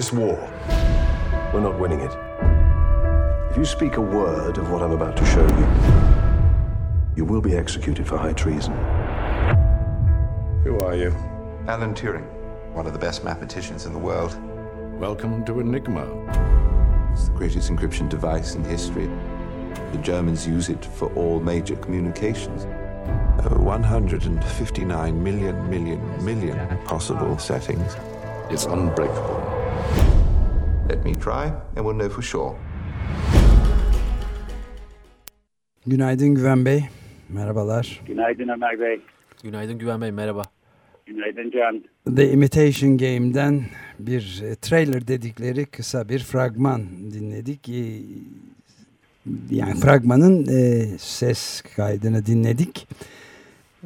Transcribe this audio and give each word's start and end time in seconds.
This 0.00 0.14
war, 0.14 0.38
we're 1.52 1.60
not 1.60 1.78
winning 1.78 2.00
it. 2.00 2.10
If 3.50 3.56
you 3.58 3.66
speak 3.66 3.98
a 3.98 4.00
word 4.00 4.56
of 4.56 4.70
what 4.70 4.80
I'm 4.80 4.92
about 4.92 5.14
to 5.18 5.26
show 5.26 5.46
you, 5.46 5.66
you 7.16 7.26
will 7.26 7.42
be 7.42 7.54
executed 7.54 8.08
for 8.08 8.16
high 8.16 8.32
treason. 8.32 8.72
Who 10.64 10.80
are 10.80 10.96
you? 10.96 11.14
Alan 11.68 11.92
Turing, 11.92 12.24
one 12.72 12.86
of 12.86 12.94
the 12.94 12.98
best 12.98 13.24
mathematicians 13.24 13.84
in 13.84 13.92
the 13.92 13.98
world. 13.98 14.40
Welcome 14.98 15.44
to 15.44 15.60
Enigma. 15.60 16.06
It's 17.12 17.28
the 17.28 17.34
greatest 17.34 17.70
encryption 17.70 18.08
device 18.08 18.54
in 18.54 18.64
history. 18.64 19.10
The 19.92 19.98
Germans 19.98 20.46
use 20.46 20.70
it 20.70 20.82
for 20.82 21.12
all 21.12 21.40
major 21.40 21.76
communications. 21.76 22.64
Uh, 22.64 23.54
159 23.58 25.22
million, 25.22 25.68
million, 25.68 26.24
million 26.24 26.78
possible 26.86 27.36
settings. 27.36 27.94
It's 28.48 28.64
unbreakable. 28.64 29.49
Let 30.90 31.04
me 31.04 31.12
try 31.14 31.44
and 31.76 31.84
we'll 31.84 31.92
know 31.98 32.08
for 32.08 32.22
sure. 32.22 32.56
Günaydın 35.86 36.34
Güven 36.34 36.64
Bey. 36.64 36.84
Merhabalar. 37.28 38.00
Günaydın 38.06 38.48
Ömer 38.48 38.80
Bey. 38.80 39.00
Günaydın 39.42 39.78
Güven 39.78 40.00
Bey, 40.00 40.12
merhaba. 40.12 40.42
Günaydın 41.06 41.50
Can. 41.50 41.84
The 42.16 42.32
Imitation 42.32 42.98
Game'den 42.98 43.60
bir 43.98 44.42
e, 44.46 44.54
trailer 44.54 45.08
dedikleri 45.08 45.66
kısa 45.66 46.08
bir 46.08 46.18
fragman 46.18 46.82
dinledik. 47.12 47.68
E, 47.68 47.84
Yani 49.50 49.74
fragmanın 49.74 50.46
e, 50.46 50.86
ses 50.98 51.62
kaydını 51.76 52.26
dinledik. 52.26 52.88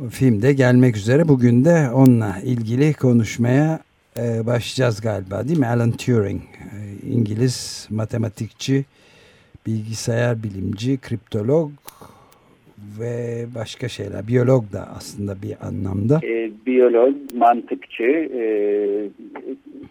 O 0.06 0.08
film 0.08 0.42
de 0.42 0.52
gelmek 0.52 0.96
üzere. 0.96 1.28
Bugün 1.28 1.64
de 1.64 1.90
onunla 1.90 2.36
ilgili 2.44 2.92
konuşmaya 2.94 3.80
e, 4.18 4.46
başlayacağız 4.46 5.00
galiba 5.00 5.48
değil 5.48 5.58
mi? 5.58 5.66
Alan 5.66 5.92
Turing, 5.92 6.42
e, 6.42 7.06
İngiliz 7.06 7.88
matematikçi, 7.90 8.84
bilgisayar 9.66 10.42
bilimci, 10.42 10.98
kriptolog 11.00 11.70
ve 13.00 13.44
başka 13.54 13.88
şeyler. 13.88 14.26
Biyolog 14.26 14.72
da 14.72 14.88
aslında 14.96 15.42
bir 15.42 15.66
anlamda. 15.66 16.20
E, 16.22 16.50
biyolog, 16.66 17.14
mantıkçı, 17.34 18.04
e, 18.34 18.44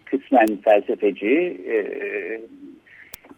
kısmen 0.04 0.46
felsefeci, 0.64 1.60
e, 1.68 1.78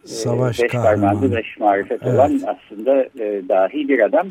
Savaş 0.05 0.63
beş 0.63 0.71
parmağında 0.71 1.35
beş 1.35 1.59
marifet 1.59 1.99
Evet. 2.03 2.13
olan 2.13 2.41
aslında 2.47 3.03
e, 3.03 3.41
dahi 3.49 3.89
bir 3.89 3.99
adam. 3.99 4.27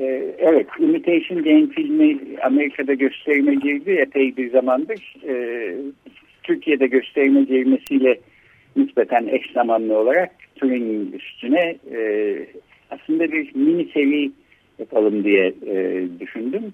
E, 0.00 0.34
evet, 0.38 0.66
Imitation 0.78 1.42
Game 1.42 1.66
filmi 1.66 2.18
Amerika'da 2.42 2.94
gösterime 2.94 3.54
girdi 3.54 3.90
epey 3.90 4.36
bir 4.36 4.50
zamandır. 4.50 5.14
E, 5.28 5.74
Türkiye'de 6.42 6.86
gösterime 6.86 7.42
girmesiyle 7.42 8.18
nispeten 8.76 9.26
eş 9.26 9.52
zamanlı 9.52 9.98
olarak 9.98 10.30
Turing 10.56 11.14
üstüne 11.14 11.76
e, 11.94 12.36
aslında 12.90 13.32
bir 13.32 13.54
mini 13.54 13.84
seri 13.84 14.30
yapalım 14.78 15.24
diye 15.24 15.54
e, 15.66 16.06
düşündüm. 16.20 16.72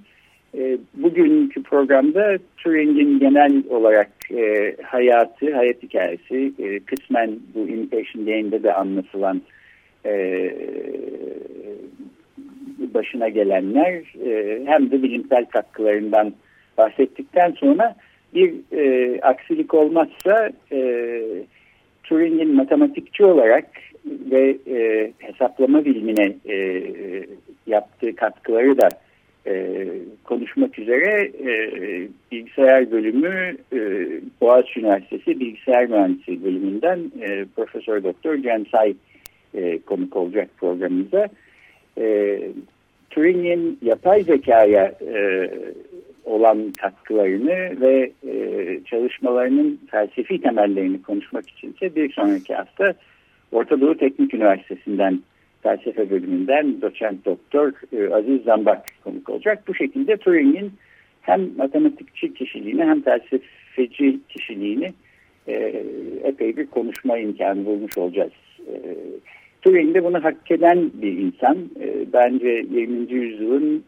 E, 0.58 0.78
bugünkü 0.94 1.62
programda 1.62 2.38
Turing'in 2.56 3.18
genel 3.18 3.62
olarak 3.68 4.10
e, 4.30 4.76
hayatı, 4.82 5.54
hayat 5.54 5.82
hikayesi, 5.82 6.52
e, 6.58 6.80
kısmen 6.80 7.30
bu 7.54 7.68
Imitation 7.68 8.26
Game'de 8.26 8.62
de 8.62 8.74
anlatılan 8.74 9.42
e, 10.06 10.12
başına 12.78 13.28
gelenler 13.28 13.94
e, 14.26 14.62
hem 14.66 14.90
de 14.90 15.02
bilimsel 15.02 15.44
katkılarından 15.44 16.32
bahsettikten 16.78 17.50
sonra 17.50 17.96
bir 18.34 18.54
e, 18.72 19.20
aksilik 19.20 19.74
olmazsa 19.74 20.50
e, 20.72 21.20
Turing'in 22.02 22.54
matematikçi 22.54 23.24
olarak 23.24 23.66
ve 24.30 24.56
e, 24.66 25.12
hesaplama 25.18 25.84
bilimine 25.84 26.36
e, 26.48 26.82
yaptığı 27.66 28.16
katkıları 28.16 28.78
da 28.78 28.88
e, 29.46 29.86
konuşmak 30.24 30.78
üzere 30.78 31.30
e, 31.44 31.52
bilgisayar 32.32 32.90
bölümü 32.90 33.56
e, 33.72 33.78
Boğaziçi 34.40 34.80
Üniversitesi 34.80 35.40
Bilgisayar 35.40 35.86
Mühendisliği 35.86 36.44
bölümünden 36.44 36.98
e, 37.20 37.44
Profesör 37.56 38.04
Doktor 38.04 38.36
Cem 38.36 38.66
Say 38.66 38.94
e, 39.54 39.78
konuk 39.78 40.16
olacak 40.16 40.48
programımıza. 40.56 41.28
E, 41.98 42.40
Turing'in 43.10 43.78
yapay 43.82 44.22
zekaya 44.22 44.84
e, 44.84 45.50
olan 46.24 46.72
katkılarını 46.72 47.80
ve 47.80 48.12
e, 48.28 48.80
çalışmalarının 48.84 49.80
felsefi 49.90 50.40
temellerini 50.40 51.02
konuşmak 51.02 51.48
için 51.48 51.72
ise 51.72 51.94
bir 51.94 52.12
sonraki 52.12 52.54
hafta 52.54 52.94
Orta 53.52 53.80
Doğu 53.80 53.96
Teknik 53.96 54.34
Üniversitesi'nden 54.34 55.20
felsefe 55.62 56.10
bölümünden 56.10 56.82
doçent 56.82 57.24
doktor 57.24 57.72
e, 57.92 58.14
Aziz 58.14 58.42
Zambak 58.42 58.86
konuk 59.04 59.28
olacak. 59.28 59.62
Bu 59.68 59.74
şekilde 59.74 60.16
Turing'in 60.16 60.72
hem 61.22 61.56
matematikçi 61.56 62.34
kişiliğini 62.34 62.84
hem 62.84 63.02
felsefeci 63.02 64.18
kişiliğini 64.28 64.92
e, 65.48 65.52
epey 66.24 66.56
bir 66.56 66.66
konuşma 66.66 67.18
imkanı 67.18 67.66
bulmuş 67.66 67.98
olacağız. 67.98 68.32
E, 68.68 68.74
Turing 69.64 70.04
bunu 70.04 70.24
hak 70.24 70.50
eden 70.50 70.90
bir 70.94 71.12
insan. 71.18 71.56
E, 71.80 72.12
bence 72.12 72.48
20. 72.48 73.12
yüzyılın 73.12 73.84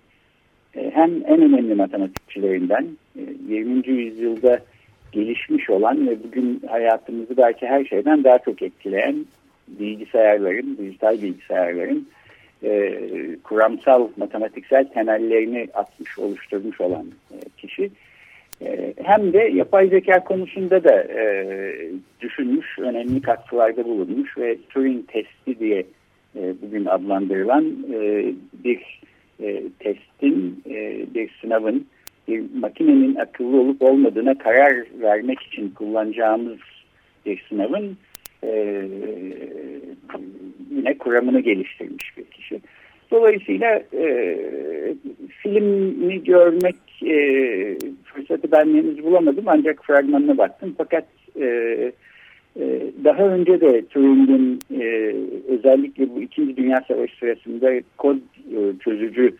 e, 0.76 0.90
hem 0.94 1.10
en 1.10 1.42
önemli 1.42 1.74
matematikçilerinden, 1.74 2.86
e, 3.18 3.22
20. 3.48 3.88
yüzyılda 3.88 4.60
gelişmiş 5.12 5.70
olan 5.70 6.08
ve 6.08 6.22
bugün 6.24 6.62
hayatımızı 6.68 7.36
belki 7.36 7.66
her 7.66 7.84
şeyden 7.84 8.24
daha 8.24 8.38
çok 8.38 8.62
etkileyen 8.62 9.26
bilgisayarların, 9.68 10.78
dijital 10.78 11.22
bilgisayarların 11.22 12.08
e, 12.62 12.98
kuramsal 13.44 14.08
matematiksel 14.16 14.84
temellerini 14.84 15.68
atmış, 15.74 16.18
oluşturmuş 16.18 16.80
olan 16.80 17.06
e, 17.30 17.36
kişi. 17.56 17.90
E, 18.62 18.94
hem 19.04 19.32
de 19.32 19.38
yapay 19.38 19.88
zeka 19.88 20.24
konusunda 20.24 20.84
da 20.84 21.02
e, 21.02 21.44
düşünmüş, 22.20 22.78
önemli 22.78 23.22
katkılarda 23.22 23.84
bulunmuş 23.84 24.38
ve 24.38 24.56
Turing 24.68 25.08
testi 25.08 25.58
diye 25.58 25.86
e, 26.36 26.54
bugün 26.62 26.84
adlandırılan 26.84 27.76
e, 27.94 28.24
bir 28.64 29.00
e, 29.42 29.62
testin, 29.78 30.62
e, 30.70 31.06
bir 31.14 31.30
sınavın, 31.40 31.86
bir 32.28 32.44
makinenin 32.60 33.14
akıllı 33.14 33.60
olup 33.60 33.82
olmadığına 33.82 34.38
karar 34.38 34.84
vermek 35.00 35.42
için 35.42 35.70
kullanacağımız 35.70 36.58
bir 37.26 37.44
sınavın 37.48 37.96
e, 38.44 38.82
yine 40.70 40.98
kuramını 40.98 41.40
geliştirmiş 41.40 42.18
bir 42.18 42.24
kişi. 42.24 42.60
Dolayısıyla 43.10 43.82
e, 43.92 44.38
filmi 45.42 46.24
görmek 46.24 46.76
e, 47.02 47.16
fırsatı 48.26 48.52
ben 48.52 48.66
henüz 48.66 49.04
bulamadım 49.04 49.44
ancak 49.46 49.84
fragmanına 49.84 50.38
baktım. 50.38 50.74
Fakat 50.78 51.04
e, 51.40 51.46
e, 52.60 52.80
daha 53.04 53.22
önce 53.22 53.60
de 53.60 53.86
Turing'in 53.86 54.60
e, 54.80 55.14
özellikle 55.48 56.14
bu 56.14 56.22
İkinci 56.22 56.56
Dünya 56.56 56.84
Savaşı 56.88 57.16
sırasında 57.16 57.80
kod 57.96 58.16
e, 58.16 58.78
çözücü 58.84 59.34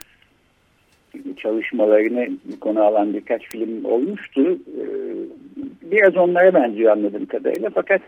çalışmalarını 1.36 2.28
konu 2.60 2.82
alan 2.82 3.14
birkaç 3.14 3.42
film 3.42 3.84
olmuştu. 3.84 4.52
E, 4.52 4.84
biraz 5.82 6.16
onlara 6.16 6.54
benziyor 6.54 6.92
anladığım 6.92 7.26
kadarıyla. 7.26 7.70
Fakat 7.74 8.00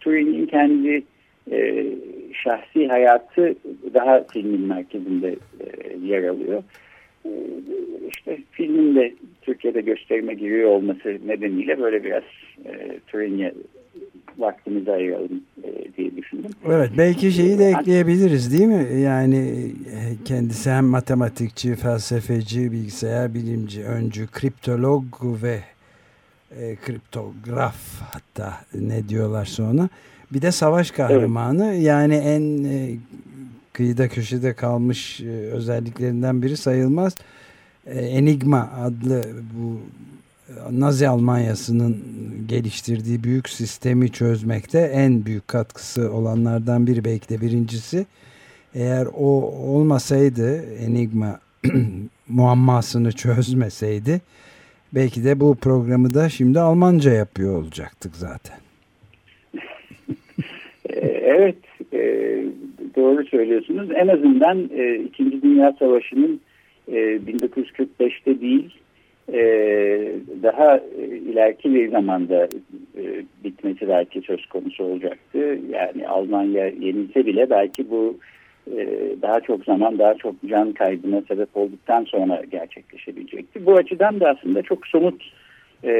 Turing'in 0.00 0.46
kendi 0.46 1.02
e, 1.50 1.86
şahsi 2.32 2.88
hayatı 2.88 3.54
daha 3.94 4.24
filmin 4.32 4.60
merkezinde 4.60 5.36
e, 5.60 5.96
yer 6.04 6.24
alıyor. 6.24 6.62
E, 7.26 7.30
işte 8.08 8.38
filmin 8.50 8.96
de 8.96 9.14
Türkiye'de 9.42 9.80
gösterime 9.80 10.34
giriyor 10.34 10.70
olması 10.70 11.18
nedeniyle 11.26 11.80
böyle 11.80 12.04
biraz 12.04 12.22
e, 12.64 12.98
Turing'e 13.06 13.52
vaktimizi 14.38 14.92
ayıralım 14.92 15.42
e, 15.64 15.96
diye 15.96 16.16
düşündüm. 16.16 16.50
Evet 16.66 16.90
belki 16.98 17.32
şeyi 17.32 17.58
de 17.58 17.64
ekleyebiliriz 17.64 18.52
değil 18.52 18.68
mi? 18.68 19.00
Yani 19.00 19.38
e, 19.92 20.24
kendisi 20.24 20.70
hem 20.70 20.84
matematikçi, 20.84 21.74
felsefeci, 21.74 22.72
bilgisayar 22.72 23.34
bilimci, 23.34 23.84
öncü, 23.84 24.26
kriptolog 24.26 25.04
ve 25.22 25.58
e, 26.60 26.76
kriptograf 26.76 28.00
hatta 28.12 28.52
ne 28.74 29.08
diyorlar 29.08 29.44
sonra. 29.44 29.88
Bir 30.32 30.42
de 30.42 30.52
savaş 30.52 30.90
kahramanı 30.90 31.66
evet. 31.74 31.82
yani 31.82 32.14
en 32.14 32.64
e, 32.64 32.90
kıyıda 33.72 34.08
köşede 34.08 34.54
kalmış 34.54 35.20
e, 35.20 35.30
özelliklerinden 35.30 36.42
biri 36.42 36.56
sayılmaz. 36.56 37.16
E, 37.86 37.98
Enigma 37.98 38.70
adlı 38.80 39.24
bu 39.54 39.80
e, 40.48 40.80
Nazi 40.80 41.08
Almanyası'nın 41.08 42.04
geliştirdiği 42.48 43.24
büyük 43.24 43.48
sistemi 43.48 44.12
çözmekte 44.12 44.78
en 44.78 45.26
büyük 45.26 45.48
katkısı 45.48 46.12
olanlardan 46.12 46.86
biri 46.86 47.04
belki 47.04 47.28
de 47.28 47.40
birincisi. 47.40 48.06
Eğer 48.74 49.06
o 49.06 49.26
olmasaydı 49.42 50.62
Enigma 50.62 51.40
muammasını 52.28 53.12
çözmeseydi 53.12 54.20
belki 54.94 55.24
de 55.24 55.40
bu 55.40 55.54
programı 55.54 56.14
da 56.14 56.28
şimdi 56.28 56.60
Almanca 56.60 57.12
yapıyor 57.12 57.56
olacaktık 57.62 58.16
zaten. 58.16 58.56
evet 61.22 61.56
doğru 62.96 63.24
söylüyorsunuz. 63.24 63.88
En 63.94 64.08
azından 64.08 64.58
İkinci 65.06 65.42
Dünya 65.42 65.72
Savaşı'nın 65.78 66.40
1945'te 66.88 68.40
değil 68.40 68.70
e, 69.28 69.42
daha 70.42 70.76
e, 70.76 71.04
ileriki 71.06 71.74
bir 71.74 71.90
zamanda 71.90 72.48
e, 72.96 73.02
bitmesi 73.44 73.88
belki 73.88 74.20
söz 74.20 74.46
konusu 74.46 74.84
olacaktı. 74.84 75.58
Yani 75.70 76.08
Almanya 76.08 76.66
yenilse 76.66 77.26
bile 77.26 77.50
belki 77.50 77.90
bu 77.90 78.18
e, 78.76 78.86
daha 79.22 79.40
çok 79.40 79.64
zaman 79.64 79.98
daha 79.98 80.14
çok 80.14 80.34
can 80.46 80.72
kaybına 80.72 81.22
sebep 81.28 81.56
olduktan 81.56 82.04
sonra 82.04 82.42
gerçekleşebilecekti. 82.50 83.66
Bu 83.66 83.74
açıdan 83.74 84.20
da 84.20 84.28
aslında 84.28 84.62
çok 84.62 84.86
somut 84.86 85.22
e, 85.84 85.94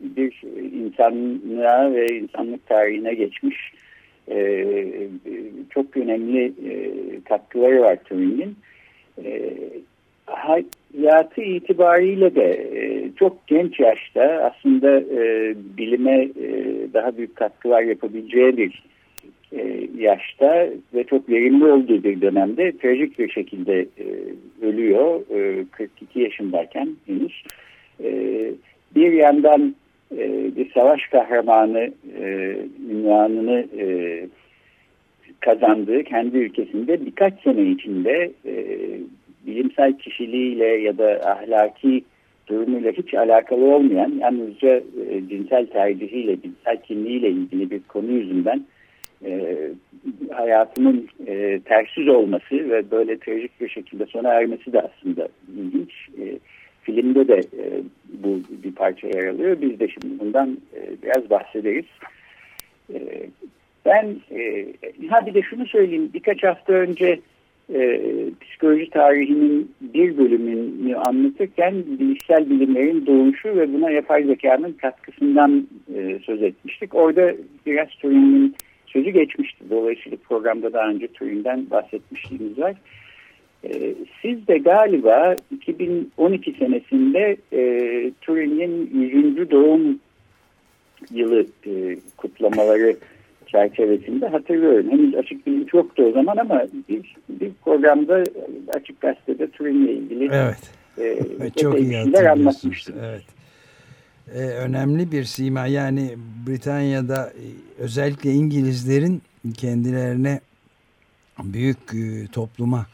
bir 0.00 0.42
insanlığa 0.84 1.92
ve 1.92 2.06
insanlık 2.06 2.66
tarihine 2.66 3.14
geçmiş 3.14 3.72
e, 4.30 4.66
çok 5.70 5.96
önemli 5.96 6.44
e, 6.46 6.90
katkıları 7.24 7.82
var 7.82 7.98
Turing'in. 8.04 8.56
E, 9.24 9.52
hayatı 10.26 11.42
itibariyle 11.42 12.34
de 12.34 12.68
e, 12.72 13.10
çok 13.16 13.46
genç 13.46 13.80
yaşta 13.80 14.22
aslında 14.22 15.00
e, 15.00 15.54
bilime 15.78 16.22
e, 16.22 16.76
daha 16.94 17.16
büyük 17.16 17.36
katkılar 17.36 17.82
yapabileceği 17.82 18.56
bir 18.56 18.82
e, 19.52 19.88
yaşta 19.98 20.68
ve 20.94 21.04
çok 21.04 21.28
verimli 21.28 21.64
olduğu 21.64 22.04
bir 22.04 22.20
dönemde 22.20 22.76
trajik 22.76 23.18
bir 23.18 23.30
şekilde 23.30 23.80
e, 23.80 24.06
ölüyor. 24.62 25.20
E, 25.30 25.64
42 25.70 26.20
yaşındayken 26.20 26.96
henüz. 27.06 27.42
E, 28.04 28.10
bir 28.96 29.12
yandan 29.12 29.74
e, 30.18 30.56
bir 30.56 30.72
savaş 30.72 31.06
kahramanı 31.06 31.90
e, 32.20 32.56
e, 33.78 34.26
kazandığı 35.40 36.04
kendi 36.04 36.38
ülkesinde 36.38 37.06
birkaç 37.06 37.42
sene 37.42 37.62
içinde 37.62 38.32
e, 38.46 38.54
bilimsel 39.46 39.98
kişiliğiyle 39.98 40.66
ya 40.66 40.98
da 40.98 41.20
ahlaki 41.24 42.04
durumuyla 42.46 42.92
hiç 42.92 43.14
alakalı 43.14 43.64
olmayan 43.74 44.12
yalnızca 44.20 44.76
e, 45.10 45.28
cinsel 45.28 45.66
tercihiyle, 45.66 46.36
cinsel 46.42 46.82
kimliğiyle 46.82 47.30
ilgili 47.30 47.70
bir 47.70 47.80
konu 47.88 48.10
yüzünden 48.10 48.64
e, 49.24 49.56
hayatının 50.30 51.08
e, 51.26 51.60
tersiz 51.64 52.08
olması 52.08 52.70
ve 52.70 52.90
böyle 52.90 53.18
trajik 53.18 53.60
bir 53.60 53.68
şekilde 53.68 54.06
sona 54.06 54.28
ermesi 54.28 54.72
de 54.72 54.80
aslında 54.80 55.28
ilginç. 55.58 55.90
E, 56.20 56.38
filmde 56.84 57.28
de 57.28 57.36
e, 57.36 57.82
bu 58.08 58.40
bir 58.50 58.72
parça 58.72 59.06
yer 59.06 59.26
alıyor. 59.26 59.56
Biz 59.60 59.80
de 59.80 59.88
şimdi 59.88 60.18
bundan 60.18 60.58
e, 60.76 61.02
biraz 61.02 61.30
bahsederiz. 61.30 61.84
E, 62.94 62.98
ben 63.84 64.16
e, 64.30 64.66
ha 65.08 65.26
de 65.26 65.42
şunu 65.42 65.66
söyleyeyim. 65.66 66.10
Birkaç 66.14 66.42
hafta 66.42 66.72
önce 66.72 67.20
e, 67.74 68.00
psikoloji 68.40 68.90
tarihinin 68.90 69.72
bir 69.80 70.18
bölümünü 70.18 70.96
anlatırken 70.96 71.74
bilişsel 71.86 72.50
bilimlerin 72.50 73.06
doğuşu 73.06 73.48
ve 73.48 73.72
buna 73.72 73.90
yapay 73.90 74.24
zekanın 74.24 74.72
katkısından 74.72 75.68
e, 75.96 76.18
söz 76.18 76.42
etmiştik. 76.42 76.94
Orada 76.94 77.34
biraz 77.66 77.88
Turing'in 77.88 78.54
sözü 78.86 79.10
geçmişti. 79.10 79.64
Dolayısıyla 79.70 80.18
programda 80.28 80.72
daha 80.72 80.88
önce 80.88 81.08
Turing'den 81.08 81.70
bahsetmişliğimiz 81.70 82.58
var. 82.58 82.74
Siz 84.22 84.48
de 84.48 84.58
galiba 84.58 85.36
2012 85.50 86.52
senesinde 86.52 87.36
e, 87.52 87.60
Turing'in 88.20 88.90
100. 89.36 89.50
doğum 89.50 90.00
yılı 91.10 91.46
e, 91.66 91.96
kutlamaları 92.16 92.96
çerçevesinde 93.46 94.28
hatırlıyorum. 94.28 94.90
Henüz 94.90 95.14
açık 95.14 95.46
bilinç 95.46 95.74
yoktu 95.74 96.02
o 96.08 96.12
zaman 96.12 96.36
ama 96.36 96.62
bir, 96.88 97.16
bir 97.28 97.52
programda 97.64 98.24
açık 98.74 99.00
gazetede 99.00 99.50
Turing'le 99.50 99.88
ilgili 99.88 100.30
evet. 100.32 100.70
e, 100.98 101.50
çok 101.60 101.80
iyi 101.80 101.96
hatırlıyorsunuz. 101.96 102.88
Evet. 103.00 103.24
Ee, 104.32 104.38
önemli 104.38 105.12
bir 105.12 105.24
sima 105.24 105.66
yani 105.66 106.14
Britanya'da 106.46 107.26
e, 107.26 107.46
özellikle 107.78 108.30
İngilizlerin 108.30 109.22
kendilerine 109.56 110.40
büyük 111.42 111.78
e, 111.94 112.26
topluma 112.32 112.86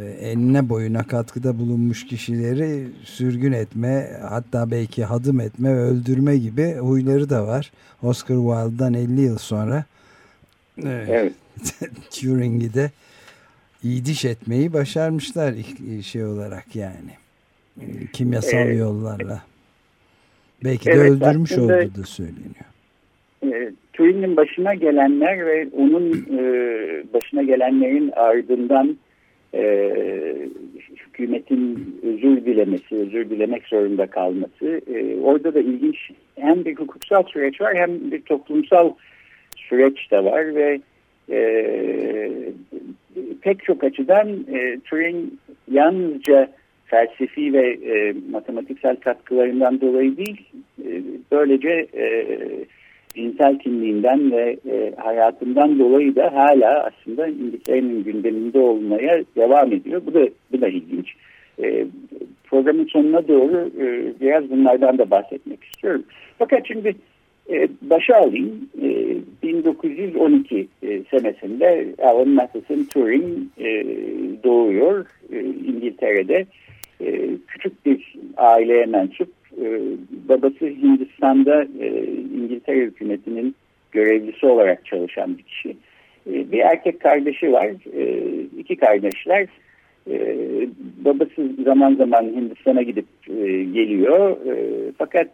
e, 0.00 0.04
enine 0.04 0.68
boyuna 0.68 1.06
katkıda 1.06 1.58
bulunmuş 1.58 2.06
kişileri 2.06 2.86
sürgün 3.04 3.52
etme 3.52 4.10
hatta 4.28 4.70
belki 4.70 5.04
hadım 5.04 5.40
etme 5.40 5.76
ve 5.76 5.80
öldürme 5.80 6.36
gibi 6.36 6.74
huyları 6.74 7.30
da 7.30 7.46
var. 7.46 7.72
Oscar 8.02 8.36
Wilde'dan 8.36 8.94
50 8.94 9.20
yıl 9.20 9.38
sonra 9.38 9.84
evet. 10.84 11.08
evet. 11.08 11.32
Turing'i 12.10 12.74
de 12.74 12.90
iyiliş 13.82 14.24
etmeyi 14.24 14.72
başarmışlar 14.72 15.54
şey 16.02 16.24
olarak 16.24 16.76
yani 16.76 17.10
kimyasal 18.12 18.58
evet. 18.58 18.78
yollarla. 18.78 19.42
Belki 20.64 20.86
de 20.86 20.90
evet, 20.90 21.10
öldürmüş 21.10 21.52
olduğu 21.52 21.94
da 21.94 22.04
söyleniyor. 22.04 22.68
E, 23.42 23.72
Turing'in 23.92 24.36
başına 24.36 24.74
gelenler 24.74 25.46
ve 25.46 25.68
onun 25.72 26.12
e, 26.12 26.42
başına 27.14 27.42
gelenlerin 27.42 28.12
ardından 28.16 28.96
e, 29.54 29.92
hükümetin 30.96 32.00
özür 32.02 32.44
dilemesi, 32.44 32.96
özür 32.96 33.30
dilemek 33.30 33.66
zorunda 33.66 34.06
kalması. 34.06 34.80
E, 34.94 35.16
orada 35.20 35.54
da 35.54 35.60
ilginç 35.60 35.96
hem 36.36 36.64
bir 36.64 36.76
hukuksal 36.76 37.22
süreç 37.22 37.60
var 37.60 37.76
hem 37.76 38.10
bir 38.10 38.22
toplumsal 38.22 38.92
süreç 39.56 40.10
de 40.10 40.24
var 40.24 40.54
ve 40.54 40.80
e, 41.30 41.40
pek 43.40 43.64
çok 43.64 43.84
açıdan 43.84 44.28
e, 44.28 44.80
Turing 44.84 45.32
yalnızca 45.70 46.50
felsefi 46.86 47.52
ve 47.52 47.70
e, 47.72 48.14
matematiksel 48.30 48.96
katkılarından 48.96 49.80
dolayı 49.80 50.16
değil, 50.16 50.44
e, 50.84 51.02
böylece 51.32 51.86
e, 51.94 52.38
cinsel 53.14 53.58
kimliğinden 53.58 54.32
ve 54.32 54.56
e, 54.70 54.92
hayatından 54.96 55.78
dolayı 55.78 56.16
da 56.16 56.34
hala 56.34 56.84
aslında 56.84 57.26
İngiltere'nin 57.26 58.04
gündeminde 58.04 58.58
olmaya 58.58 59.24
devam 59.36 59.72
ediyor. 59.72 60.02
Bu 60.06 60.14
da 60.14 60.28
bu 60.52 60.60
da 60.60 60.68
ilginç. 60.68 61.14
E, 61.62 61.86
programın 62.44 62.86
sonuna 62.86 63.28
doğru 63.28 63.70
e, 63.80 64.12
biraz 64.20 64.50
bunlardan 64.50 64.98
da 64.98 65.10
bahsetmek 65.10 65.64
istiyorum. 65.64 66.04
Fakat 66.38 66.66
şimdi 66.68 66.94
e, 67.50 67.68
başa 67.82 68.16
alayım. 68.16 68.68
E, 68.82 69.16
1912 69.42 70.68
e, 70.82 71.02
senesinde 71.10 71.94
Alan 72.02 72.28
Matheson 72.28 72.84
Turing 72.84 73.46
e, 73.58 73.84
doğuyor 74.44 75.06
e, 75.32 75.40
İngiltere'de. 75.40 76.46
E, 77.00 77.28
küçük 77.46 77.86
bir 77.86 78.14
aileye 78.36 78.86
mensup 78.86 79.37
e, 79.56 79.80
babası 80.28 80.66
Hindistan'da 80.66 81.66
e, 81.80 82.04
İngiltere 82.36 82.80
hükümetinin 82.80 83.54
görevlisi 83.92 84.46
olarak 84.46 84.86
çalışan 84.86 85.38
bir 85.38 85.42
kişi. 85.42 85.70
E, 86.26 86.52
bir 86.52 86.58
erkek 86.58 87.00
kardeşi 87.00 87.52
var. 87.52 87.70
İki 88.58 88.76
kardeşler. 88.76 89.46
Babası 91.04 91.50
zaman 91.64 91.94
zaman 91.94 92.22
Hindistan'a 92.22 92.82
gidip 92.82 93.06
geliyor. 93.74 94.36
Fakat 94.98 95.28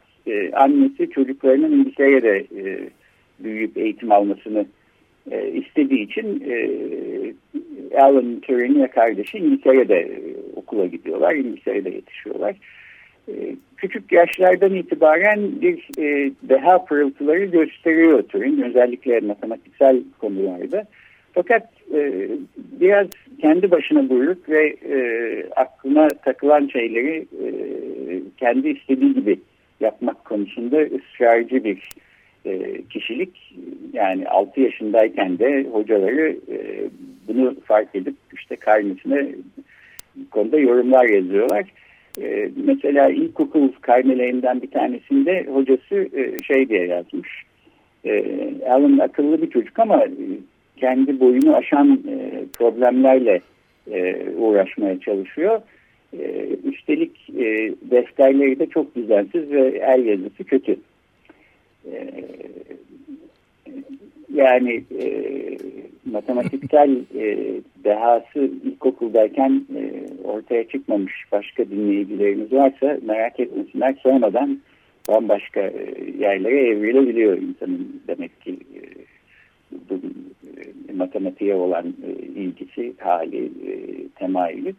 annesi 0.52 1.10
çocuklarının 1.10 1.72
İngiltere'de 1.72 2.46
büyüyüp 3.40 3.78
eğitim 3.78 4.12
almasını 4.12 4.66
istediği 5.54 6.04
için 6.04 6.42
Alan 8.00 8.40
Turing 8.40 8.82
ve 8.82 8.86
kardeşi 8.86 9.38
İngiltere'de 9.38 10.20
okula 10.56 10.86
gidiyorlar. 10.86 11.34
İngiltere'de 11.34 11.90
yetişiyorlar. 11.90 12.56
E, 13.28 13.56
küçük 13.76 14.12
yaşlardan 14.12 14.74
itibaren 14.74 15.60
bir 15.60 15.88
e, 15.98 16.32
deha 16.42 16.84
pırıltıları 16.84 17.44
gösteriyor 17.44 18.22
Turing 18.22 18.64
özellikle 18.64 19.20
matematiksel 19.20 20.02
konularda. 20.18 20.84
Fakat 21.32 21.68
e, 21.94 22.28
biraz 22.56 23.06
kendi 23.40 23.70
başına 23.70 24.08
buyruk 24.08 24.48
ve 24.48 24.66
e, 24.68 24.96
aklına 25.56 26.08
takılan 26.08 26.66
şeyleri 26.66 27.18
e, 27.18 27.48
kendi 28.36 28.68
istediği 28.68 29.14
gibi 29.14 29.38
yapmak 29.80 30.24
konusunda 30.24 30.80
ısrarcı 30.82 31.64
bir 31.64 31.88
e, 32.46 32.82
kişilik. 32.82 33.54
Yani 33.92 34.28
6 34.28 34.60
yaşındayken 34.60 35.38
de 35.38 35.66
hocaları 35.72 36.36
e, 36.52 36.58
bunu 37.28 37.56
fark 37.64 37.94
edip 37.94 38.14
işte 38.32 38.56
karnesine 38.56 39.28
konuda 40.30 40.58
yorumlar 40.58 41.04
yazıyorlar. 41.04 41.64
E, 42.20 42.50
mesela 42.66 43.10
ilkokul 43.10 43.68
karnelerinden 43.80 44.62
bir 44.62 44.70
tanesinde 44.70 45.46
hocası 45.52 46.08
e, 46.16 46.42
şey 46.42 46.68
diye 46.68 46.86
yazmış. 46.86 47.28
E, 48.04 48.24
Alan 48.70 48.98
akıllı 48.98 49.42
bir 49.42 49.50
çocuk 49.50 49.78
ama 49.78 50.04
kendi 50.76 51.20
boyunu 51.20 51.56
aşan 51.56 52.00
e, 52.08 52.44
problemlerle 52.58 53.40
e, 53.90 54.28
uğraşmaya 54.36 55.00
çalışıyor. 55.00 55.60
E, 56.18 56.48
üstelik 56.64 57.30
e, 57.30 57.74
defterleri 57.90 58.58
de 58.58 58.66
çok 58.66 58.96
düzensiz 58.96 59.50
ve 59.50 59.82
el 59.86 60.04
yazısı 60.04 60.44
kötü. 60.44 60.76
E, 61.92 62.10
yani 64.32 64.84
e, 65.00 65.08
matematiksel 66.04 66.96
e, 67.16 67.54
dehası 67.84 68.50
ilkokuldayken 68.64 69.66
e, 69.76 69.92
ortaya 70.24 70.68
çıkmamış 70.68 71.12
başka 71.32 71.70
dinleyicilerimiz 71.70 72.52
varsa 72.52 72.98
merak 73.02 73.40
etmesinler 73.40 73.94
sonradan 74.02 74.58
bambaşka 75.08 75.60
e, 75.60 75.94
yerlere 76.18 76.68
evrilebiliyor 76.68 77.38
insanın 77.38 78.02
demek 78.08 78.40
ki 78.40 78.50
e, 78.50 78.80
bu 79.90 79.94
e, 80.90 80.92
matematiğe 80.92 81.54
olan 81.54 81.86
e, 81.86 82.10
ilgisi, 82.40 82.94
hali, 82.98 83.44
e, 83.44 83.72
temayülü. 84.08 84.74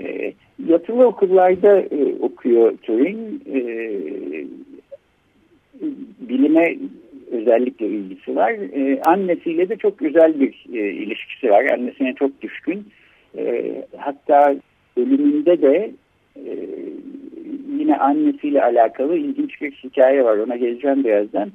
E, 0.00 0.32
yatılı 0.66 1.06
okullarda 1.06 1.80
e, 1.80 2.14
okuyor 2.20 2.76
Turing. 2.76 3.46
E, 3.46 3.60
bilime 6.20 6.76
özellikle 7.30 7.86
ilgisi 7.86 8.36
var. 8.36 8.50
E, 8.50 9.00
annesiyle 9.02 9.68
de 9.68 9.76
çok 9.76 10.02
özel 10.02 10.40
bir 10.40 10.66
e, 10.72 10.90
ilişkisi 10.90 11.50
var. 11.50 11.64
Annesine 11.64 12.14
çok 12.14 12.42
düşkün. 12.42 12.86
E, 13.38 13.74
hatta 13.96 14.56
ölümünde 14.96 15.62
de 15.62 15.90
e, 16.36 16.52
yine 17.78 17.96
annesiyle 17.96 18.62
alakalı 18.62 19.16
ilginç 19.16 19.62
bir 19.62 19.70
hikaye 19.70 20.24
var. 20.24 20.36
Ona 20.38 20.56
geleceğim 20.56 21.04
birazdan. 21.04 21.50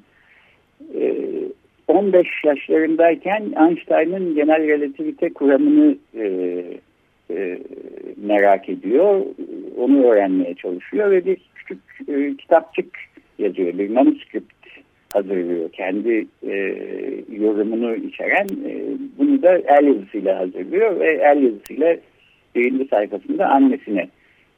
E, 0.96 1.14
15 1.88 2.28
yaşlarındayken 2.44 3.42
Einstein'ın 3.42 4.36
genel 4.36 4.68
relativite 4.68 5.34
kuramını 5.34 5.96
e, 6.16 6.26
e, 7.30 7.60
merak 8.18 8.70
ediyor. 8.70 9.22
Onu 9.78 10.08
öğrenmeye 10.08 10.56
çalışıyor 10.56 11.12
ve 11.12 11.26
bir 11.26 11.38
küçük 11.56 11.80
e, 12.08 12.38
kitapçık 12.38 12.88
yazıyor. 13.40 13.78
Bir 13.78 13.90
manuscript 13.90 14.63
hazırlıyor. 15.16 15.70
Kendi 15.72 16.28
e, 16.48 16.56
yorumunu 17.32 17.96
içeren 17.96 18.48
e, 18.66 18.84
bunu 19.18 19.42
da 19.42 19.58
el 19.58 19.88
yazısıyla 19.88 20.40
hazırlıyor 20.40 21.00
ve 21.00 21.14
el 21.14 21.44
yazısıyla 21.44 21.98
birinci 22.56 22.88
sayfasında 22.88 23.48
annesine 23.50 24.10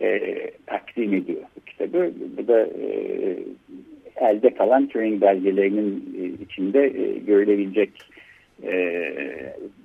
e, 0.01 0.19
takdim 0.65 1.13
ediyor 1.13 1.41
bu 1.55 1.65
kitabı. 1.65 2.11
Bu 2.37 2.47
da 2.47 2.61
e, 2.61 3.37
elde 4.15 4.53
kalan 4.53 4.87
Turing 4.87 5.21
belgelerinin 5.21 6.15
e, 6.21 6.43
içinde 6.43 6.83
e, 6.85 7.19
görülebilecek 7.19 7.89
e, 8.63 8.73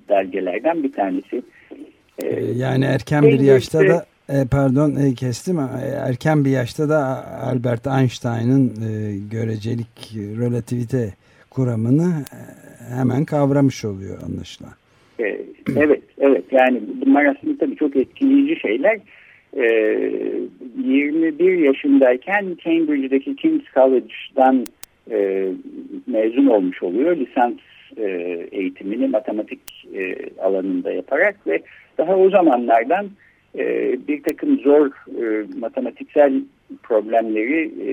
belgelerden 0.09 0.83
bir 0.83 0.91
tanesi. 0.91 1.41
E, 2.23 2.27
e 2.27 2.51
yani 2.55 2.85
erken 2.85 3.23
bir 3.23 3.39
yaşta 3.39 3.87
da 3.87 4.05
e, 4.29 4.33
pardon 4.51 4.95
e, 4.95 5.13
kestim 5.13 5.59
erken 6.07 6.45
bir 6.45 6.49
yaşta 6.49 6.89
da 6.89 7.25
Albert 7.43 7.87
Einstein'ın 7.87 8.67
e, 8.67 9.17
görecelik 9.31 10.15
relativite 10.15 11.13
kuramını 11.49 12.11
hemen 12.97 13.25
kavramış 13.25 13.85
oluyor 13.85 14.17
anlaşılan. 14.25 14.71
evet, 15.77 16.01
evet. 16.17 16.43
Yani 16.51 16.81
bunlar 17.05 17.25
aslında 17.25 17.57
tabii 17.57 17.75
çok 17.75 17.95
etkileyici 17.95 18.59
şeyler. 18.59 18.99
21 19.53 21.57
yaşındayken 21.57 22.57
Cambridge'deki 22.63 23.35
King's 23.35 23.65
College'dan 23.73 24.65
mezun 26.07 26.45
olmuş 26.45 26.83
oluyor. 26.83 27.17
Lisans 27.17 27.53
eğitimini 28.51 29.07
matematik 29.07 29.59
alanında 30.39 30.91
yaparak 30.91 31.47
ve 31.47 31.61
daha 31.97 32.17
o 32.17 32.29
zamanlardan 32.29 33.09
e, 33.57 33.97
bir 34.07 34.23
takım 34.23 34.59
zor 34.59 34.87
e, 35.21 35.45
matematiksel 35.59 36.33
problemleri 36.83 37.71
e, 37.87 37.91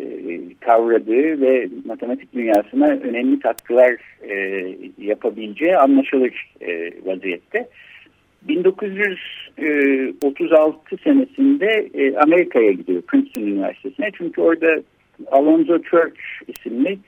e, 0.00 0.40
kavradığı 0.60 1.40
ve 1.40 1.68
matematik 1.84 2.34
dünyasına 2.34 2.86
önemli 2.86 3.40
katkılar 3.40 3.96
e, 4.28 4.66
yapabileceği 4.98 5.76
anlaşılır 5.76 6.52
e, 6.60 6.90
vaziyette. 7.04 7.68
1936 8.42 10.96
senesinde 11.04 11.90
e, 11.94 12.16
Amerika'ya 12.16 12.72
gidiyor 12.72 13.02
Princeton 13.02 13.42
Üniversitesi'ne 13.42 14.10
çünkü 14.18 14.40
orada 14.40 14.82
Alonzo 15.30 15.82
Church 15.82 16.20
isimli 16.48 16.98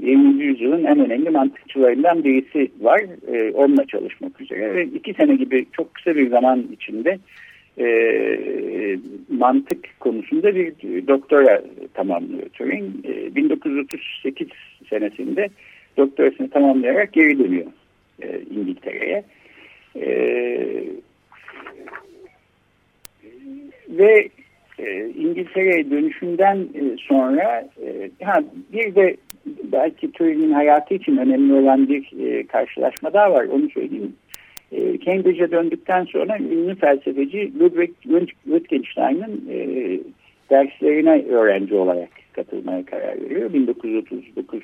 20. 0.00 0.44
yüzyılın 0.44 0.84
en 0.84 1.00
önemli 1.00 1.30
mantıkçılarından 1.30 2.24
birisi 2.24 2.70
var. 2.80 3.00
E, 3.32 3.52
onunla 3.52 3.86
çalışmak 3.86 4.40
üzere 4.40 4.74
ve 4.74 4.84
iki 4.84 5.14
sene 5.14 5.36
gibi 5.36 5.66
çok 5.72 5.94
kısa 5.94 6.16
bir 6.16 6.30
zaman 6.30 6.66
içinde 6.72 7.18
e, 7.78 7.86
mantık 9.28 10.00
konusunda 10.00 10.54
bir 10.54 10.74
doktora 11.06 11.62
tamamlıyor 11.94 12.48
Turing. 12.48 13.06
E, 13.06 13.34
1938 13.36 14.48
senesinde 14.90 15.48
doktorasını 15.96 16.50
tamamlayarak 16.50 17.12
geri 17.12 17.38
dönüyor 17.38 17.66
e, 18.22 18.40
İngiltere'ye. 18.50 19.24
E, 19.96 20.10
ve 23.88 24.28
e, 24.78 25.08
İngiltere'ye 25.08 25.90
dönüşünden 25.90 26.56
e, 26.56 26.96
sonra 27.08 27.68
e, 27.82 28.10
ha, 28.24 28.42
bir 28.72 28.94
de 28.94 29.16
belki 29.46 30.12
Turing'in 30.12 30.52
hayatı 30.52 30.94
için 30.94 31.16
önemli 31.16 31.54
olan 31.54 31.88
bir 31.88 32.12
e, 32.26 32.46
karşılaşma 32.46 33.12
daha 33.12 33.32
var. 33.32 33.44
Onu 33.44 33.70
söyleyeyim. 33.70 34.14
E, 34.72 34.98
Cambridge'e 34.98 35.50
döndükten 35.50 36.04
sonra 36.04 36.38
ünlü 36.38 36.74
felsefeci 36.74 37.52
Ludwig 37.60 37.90
Wittgenstein'ın 38.42 39.44
e, 39.50 39.58
derslerine 40.50 41.24
öğrenci 41.28 41.74
olarak 41.74 42.08
katılmaya 42.32 42.84
karar 42.84 43.20
veriyor. 43.22 43.52
1939 43.52 44.62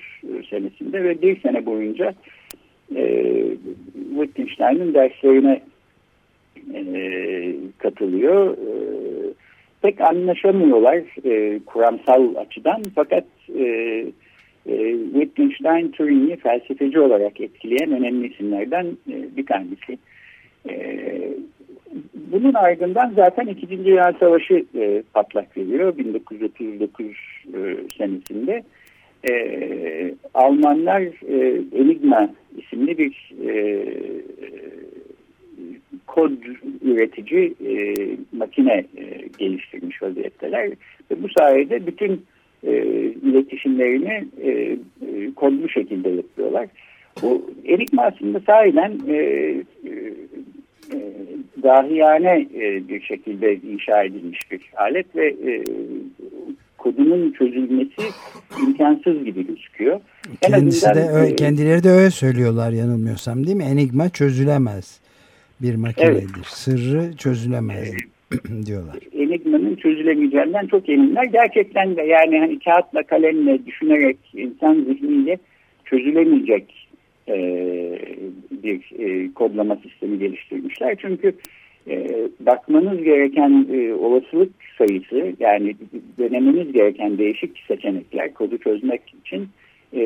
senesinde 0.51 1.05
ve 1.05 1.23
bir 1.23 1.41
sene 1.41 1.67
boyunca 1.67 2.15
e, 2.97 3.35
Wittgenstein'ın 4.15 4.95
derslerine 4.95 5.61
e, 6.75 7.55
katılıyor. 7.79 8.53
E, 8.53 8.73
pek 9.83 10.01
anlaşamıyorlar 10.01 11.03
e, 11.25 11.61
kuramsal 11.67 12.35
açıdan 12.35 12.83
fakat 12.95 13.25
e, 13.59 14.05
e, 14.69 14.97
Wittgenstein 15.13 15.91
Turing'i 15.91 16.37
felsefeci 16.37 17.01
olarak 17.01 17.41
etkileyen 17.41 17.93
önemli 17.93 18.27
isimlerden 18.27 18.87
e, 18.87 19.37
bir 19.37 19.47
tanesi. 19.47 19.99
E, 20.69 20.99
bunun 22.15 22.55
ardından 22.55 23.13
zaten 23.17 23.47
İkinci 23.47 23.85
Dünya 23.85 24.13
Savaşı 24.21 24.65
e, 24.75 25.03
patlak 25.15 25.57
veriyor 25.57 25.99
1939 25.99 27.07
e, 27.07 27.77
senesinde. 27.99 28.63
Almanlar 30.35 31.03
Enigma 31.79 32.31
isimli 32.57 32.99
bir 32.99 33.33
kod 36.07 36.33
üretici 36.83 37.55
makine 38.33 38.85
geliştirmiş 39.39 40.03
vaziyetteler. 40.03 40.69
Ve 41.11 41.23
bu 41.23 41.29
sayede 41.39 41.87
bütün 41.87 42.25
e, 42.67 42.73
iletişimlerini 43.29 44.27
e, 44.43 44.51
e, 44.51 45.35
kodlu 45.37 45.69
şekilde 45.69 46.09
yapıyorlar. 46.09 46.69
Bu 47.23 47.51
Enigma 47.65 48.03
aslında 48.03 48.41
sahiden 48.41 48.99
e, 49.09 49.15
e, 49.15 49.65
e, 50.93 50.99
dahiyane 51.63 52.47
e, 52.55 52.89
bir 52.89 53.01
şekilde 53.01 53.55
inşa 53.55 54.03
edilmiş 54.03 54.51
bir 54.51 54.61
alet 54.77 55.17
ve 55.17 55.27
e, 55.27 55.65
kodunun 56.79 57.33
çözülmesi 57.33 58.03
imkansız 58.63 59.25
gibi 59.25 59.47
gözüküyor. 59.47 60.01
Kendisi 60.41 60.87
de 60.87 61.09
öyle, 61.13 61.37
kendileri 61.37 61.85
de 61.85 61.91
öyle 61.91 62.11
söylüyorlar 62.11 62.73
yanılmıyorsam 62.73 63.47
değil 63.47 63.57
mi? 63.57 63.65
Enigma 63.65 64.09
çözülemez 64.09 65.01
bir 65.63 65.75
makinedir. 65.75 66.13
Evet. 66.13 66.47
Sırrı 66.47 67.17
çözülemez. 67.17 67.93
diyorlar. 68.67 68.97
Enigma'nın 69.13 69.77
çözülemeyeceğinden 69.77 70.67
çok 70.67 70.89
eminler. 70.89 71.25
Gerçekten 71.25 71.97
de 71.97 72.03
yani 72.03 72.39
hani 72.39 72.59
kağıtla 72.59 73.03
kalemle 73.03 73.67
düşünerek 73.67 74.17
insan 74.35 74.75
zihniyle 74.75 75.39
çözülemeyecek 75.85 76.89
e, 77.29 77.37
bir 78.51 78.93
e, 78.99 79.33
kodlama 79.33 79.77
sistemi 79.77 80.19
geliştirmişler. 80.19 80.97
Çünkü 81.01 81.33
e, 81.89 82.09
bakmanız 82.41 83.03
gereken 83.03 83.67
e, 83.73 83.95
olasılık 83.95 84.53
sayısı 84.79 85.33
yani 85.41 85.75
denemeniz 86.19 86.73
gereken 86.73 87.19
değişik 87.19 87.59
seçenekler 87.69 88.35
kodu 88.35 88.59
çözmek 88.59 89.03
için 89.25 89.49
e, 89.95 90.01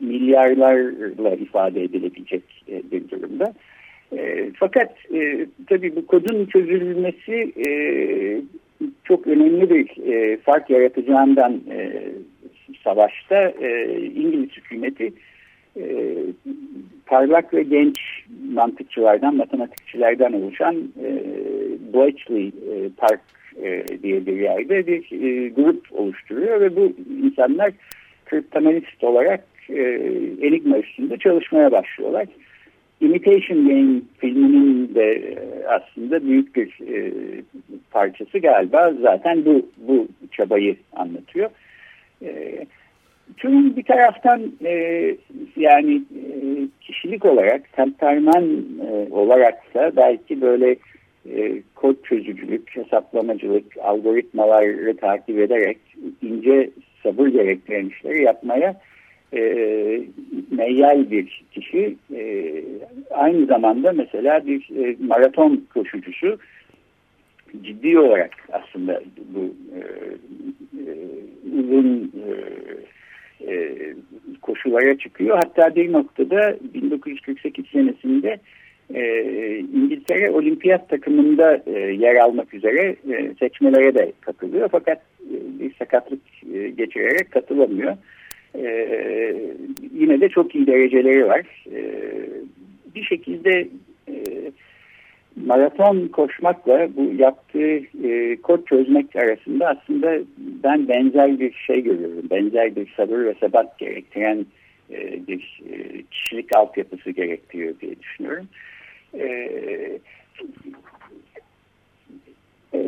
milyarlarla 0.00 1.34
ifade 1.34 1.82
edilebilecek 1.82 2.42
e, 2.68 2.82
bir 2.92 3.08
durumda. 3.08 3.54
E, 4.12 4.50
fakat 4.54 4.92
e, 5.14 5.46
tabii 5.68 5.96
bu 5.96 6.06
kodun 6.06 6.46
çözülmesi 6.46 7.52
e, 7.66 7.68
çok 9.04 9.26
önemli 9.26 9.70
bir 9.70 10.12
e, 10.12 10.36
fark 10.36 10.70
yaratacağından 10.70 11.60
e, 11.70 11.92
savaşta 12.84 13.52
e, 13.60 14.00
İngiliz 14.14 14.50
hükümeti 14.50 15.12
e, 15.76 16.16
parlak 17.06 17.54
ve 17.54 17.62
genç 17.62 17.98
mantıkçılardan, 18.52 19.36
matematikçilerden 19.36 20.32
oluşan 20.32 20.76
e, 20.76 21.22
Bletchley 21.94 22.46
e, 22.46 22.88
Park 22.96 23.20
e, 23.62 23.84
diye 24.02 24.26
bir 24.26 24.40
yerde 24.40 24.86
bir 24.86 25.12
e, 25.12 25.48
grup 25.48 25.86
oluşturuyor 25.92 26.60
ve 26.60 26.76
bu 26.76 26.92
insanlar 27.22 27.72
kriptomanist 28.24 29.04
olarak 29.04 29.44
e, 29.68 29.82
Enigma 30.42 30.78
üstünde 30.78 31.16
çalışmaya 31.16 31.72
başlıyorlar. 31.72 32.26
Imitation 33.00 33.68
Game 33.68 34.00
filminin 34.18 34.94
de 34.94 35.12
e, 35.12 35.36
aslında 35.66 36.24
büyük 36.24 36.56
bir 36.56 36.78
e, 36.92 37.12
parçası 37.90 38.38
galiba 38.38 38.92
zaten 39.02 39.44
bu, 39.44 39.66
bu 39.78 40.08
çabayı 40.32 40.76
anlatıyor. 40.92 41.50
E, 42.22 42.66
Tüm 43.36 43.76
bir 43.76 43.82
taraftan 43.82 44.52
e, 44.64 44.72
yani 45.56 45.94
e, 45.94 46.22
kişilik 46.80 47.24
olarak, 47.24 47.72
temperman 47.72 48.64
e, 48.88 49.12
olarak 49.12 49.74
da 49.74 49.96
belki 49.96 50.40
böyle 50.40 50.76
e, 51.30 51.62
kod 51.74 51.94
çözücülük, 52.04 52.76
hesaplamacılık, 52.76 53.64
algoritmaları 53.82 54.96
takip 54.96 55.38
ederek 55.38 55.78
ince 56.22 56.70
sabır 57.02 57.26
gerektiren 57.26 57.86
işleri 57.86 58.22
yapmaya 58.22 58.80
e, 59.34 59.40
meyyal 60.50 61.10
bir 61.10 61.44
kişi. 61.50 61.96
E, 62.14 62.54
aynı 63.10 63.46
zamanda 63.46 63.92
mesela 63.92 64.46
bir 64.46 64.70
e, 64.84 64.96
maraton 65.00 65.66
koşucusu 65.74 66.38
ciddi 67.62 67.98
olarak 67.98 68.30
aslında 68.52 69.02
bu 69.34 69.54
e, 69.74 69.80
e, 70.80 70.94
uzun 71.58 72.12
e, 72.26 72.32
e, 73.52 73.76
koşulara 74.42 74.98
çıkıyor. 74.98 75.36
Hatta 75.36 75.76
bir 75.76 75.92
noktada 75.92 76.56
1948 76.74 77.66
senesinde 77.66 78.38
e, 78.94 79.58
İngiltere 79.58 80.30
olimpiyat 80.30 80.88
takımında 80.88 81.62
e, 81.66 81.78
yer 81.78 82.16
almak 82.16 82.54
üzere 82.54 82.96
e, 83.12 83.34
seçmelere 83.40 83.94
de 83.94 84.12
katılıyor. 84.20 84.68
Fakat 84.72 84.98
e, 85.20 85.34
bir 85.60 85.74
sakatlık 85.74 86.20
e, 86.54 86.68
geçirerek 86.68 87.30
katılamıyor. 87.30 87.96
E, 88.58 89.36
yine 89.94 90.20
de 90.20 90.28
çok 90.28 90.54
iyi 90.54 90.66
dereceleri 90.66 91.26
var. 91.26 91.64
E, 91.72 91.80
bir 92.94 93.02
şekilde 93.02 93.68
e, 94.08 94.14
maraton 95.46 96.08
koşmakla 96.08 96.88
bu 96.96 97.12
yaptığı 97.18 97.80
e, 98.08 98.36
kod 98.42 98.66
çözmek 98.66 99.16
arasında 99.16 99.68
aslında 99.68 100.18
ben 100.38 100.88
benzer 100.88 101.40
bir 101.40 101.52
şey 101.52 101.82
görüyorum. 101.82 102.30
Benzer 102.30 102.76
bir 102.76 102.94
sabır 102.96 103.24
ve 103.24 103.34
sebat 103.40 103.78
gerektiren 103.78 104.46
e, 104.90 105.26
bir 105.28 105.62
e, 105.72 106.02
kişilik 106.10 106.56
altyapısı 106.56 107.10
gerektiriyor 107.10 107.74
diye 107.80 108.00
düşünüyorum. 108.00 108.48
E, 109.14 109.26
e, 112.74 112.80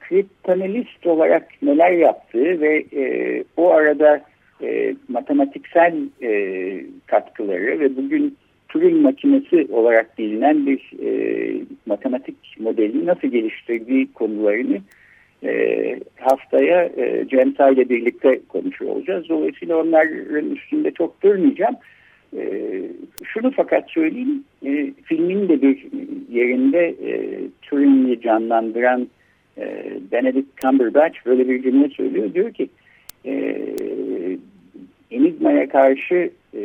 kriptanalist 0.00 1.06
olarak 1.06 1.48
neler 1.62 1.92
yaptığı 1.92 2.60
ve 2.60 2.84
e, 2.92 3.44
o 3.56 3.70
arada 3.70 4.29
e, 4.62 4.94
matematiksel 5.08 5.94
e, 6.22 6.84
katkıları 7.06 7.80
ve 7.80 7.96
bugün 7.96 8.36
Turing 8.68 9.02
makinesi 9.02 9.66
olarak 9.72 10.18
bilinen 10.18 10.66
bir 10.66 10.90
e, 11.02 11.10
matematik 11.86 12.36
modeli 12.58 13.06
nasıl 13.06 13.28
geliştirdiği 13.28 14.12
konularını 14.12 14.78
e, 15.44 16.00
haftaya 16.16 16.84
e, 16.84 17.26
Cem 17.30 17.48
ile 17.50 17.88
birlikte 17.88 18.40
konuşuyor 18.48 18.92
olacağız. 18.92 19.28
Dolayısıyla 19.28 19.76
onların 19.76 20.50
üstünde 20.50 20.90
çok 20.90 21.22
durmayacağım. 21.22 21.76
E, 22.36 22.42
şunu 23.24 23.50
fakat 23.56 23.90
söyleyeyim, 23.90 24.44
e, 24.66 24.92
filmin 25.04 25.48
de 25.48 25.62
bir 25.62 25.86
yerinde 26.30 26.88
e, 26.88 27.40
Turing'i 27.62 28.20
canlandıran 28.20 29.08
e, 29.58 29.92
Benedict 30.12 30.56
Cumberbatch 30.56 31.26
böyle 31.26 31.48
bir 31.48 31.62
cümle 31.62 31.88
söylüyor. 31.88 32.34
Diyor 32.34 32.52
ki 32.52 32.68
e, 33.26 33.64
Enigma'ya 35.50 35.68
karşı 35.68 36.30
e, 36.54 36.60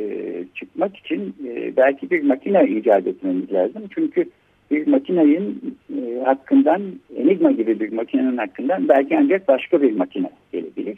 çıkmak 0.56 0.98
için 0.98 1.36
e, 1.48 1.78
belki 1.78 2.10
bir 2.12 2.24
makine 2.24 2.67
icat 2.67 3.08
etmemiz 3.08 3.54
lazım. 3.54 3.84
Çünkü 3.95 4.30
bir 4.71 4.88
makinenin 4.88 5.78
e, 5.98 6.24
hakkından, 6.24 6.82
Enigma 7.17 7.52
gibi 7.52 7.80
bir 7.80 7.93
makinenin 7.93 8.38
hakkından 8.38 8.89
belki 8.89 9.17
ancak 9.17 9.48
başka 9.48 9.82
bir 9.82 9.91
makine 9.91 10.30
gelebilir. 10.52 10.98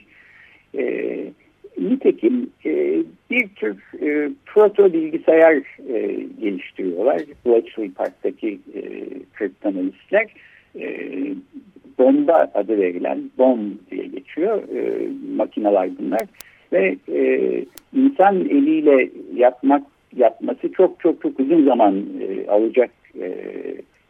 E, 0.78 0.84
nitekim 1.78 2.50
e, 2.65 3.04
bir 3.32 3.47
tür 3.47 3.78
e, 4.02 4.30
proto 4.45 4.93
bilgisayar 4.93 5.56
e, 5.89 6.19
geliştiriyorlar. 6.41 7.21
Bletchley 7.45 7.91
Park'taki 7.91 8.60
e, 8.76 8.82
kriptanalistler. 9.34 10.28
E, 10.80 11.10
bomba 12.00 12.52
adı 12.54 12.78
verilen 12.78 13.19
BOM 13.38 13.60
diye 13.91 14.06
geçiyor 14.06 14.63
e, 14.76 15.08
makineler 15.36 15.89
bunlar 16.00 16.21
ve 16.73 16.95
e, 17.13 17.19
insan 17.95 18.36
eliyle 18.36 19.10
yapmak 19.36 19.84
yapması 20.15 20.71
çok 20.71 21.00
çok 21.00 21.21
çok 21.21 21.39
uzun 21.39 21.65
zaman 21.65 22.06
e, 22.21 22.52
alacak 22.52 22.89
e, 23.21 23.32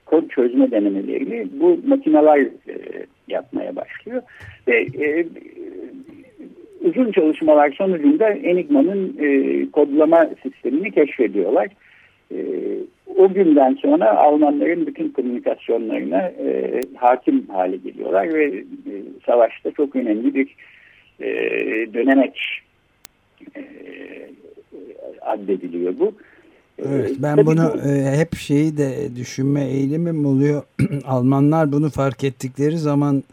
kod 0.06 0.30
çözme 0.30 0.72
denemelerini 0.72 1.48
bu 1.60 1.80
makineler 1.88 2.40
e, 2.40 2.76
yapmaya 3.28 3.76
başlıyor 3.76 4.22
ve 4.68 4.82
e, 4.82 5.28
uzun 6.82 7.12
çalışmalar 7.12 7.72
sonucunda 7.72 8.30
Enigma'nın 8.30 9.18
e, 9.20 9.72
kodlama 9.72 10.30
sistemini 10.44 10.92
keşfediyorlar. 10.92 11.68
E, 12.32 12.38
o 13.18 13.34
günden 13.34 13.74
sonra 13.74 14.18
Almanların 14.18 14.88
bütün 14.88 15.10
komünikasyonlarına 15.10 16.22
e, 16.22 16.82
hakim 16.96 17.48
hale 17.48 17.78
geliyorlar 17.78 18.34
ve 18.34 18.46
e, 18.46 18.94
savaşta 19.26 19.72
çok 19.72 19.96
önemli 19.96 20.36
bir 20.36 20.56
e, 21.20 21.28
dönemeç 21.94 22.62
e, 23.56 23.62
addediliyor 25.22 26.00
bu. 26.00 26.14
Evet 26.86 27.16
ben 27.20 27.46
bunu 27.46 27.74
bu, 27.74 27.90
e, 27.90 28.18
hep 28.18 28.36
şeyi 28.36 28.78
de 28.78 29.16
düşünme 29.16 29.66
eğilimim 29.66 30.26
oluyor. 30.26 30.64
Almanlar 31.06 31.72
bunu 31.72 31.90
fark 31.90 32.24
ettikleri 32.24 32.78
zaman 32.78 33.24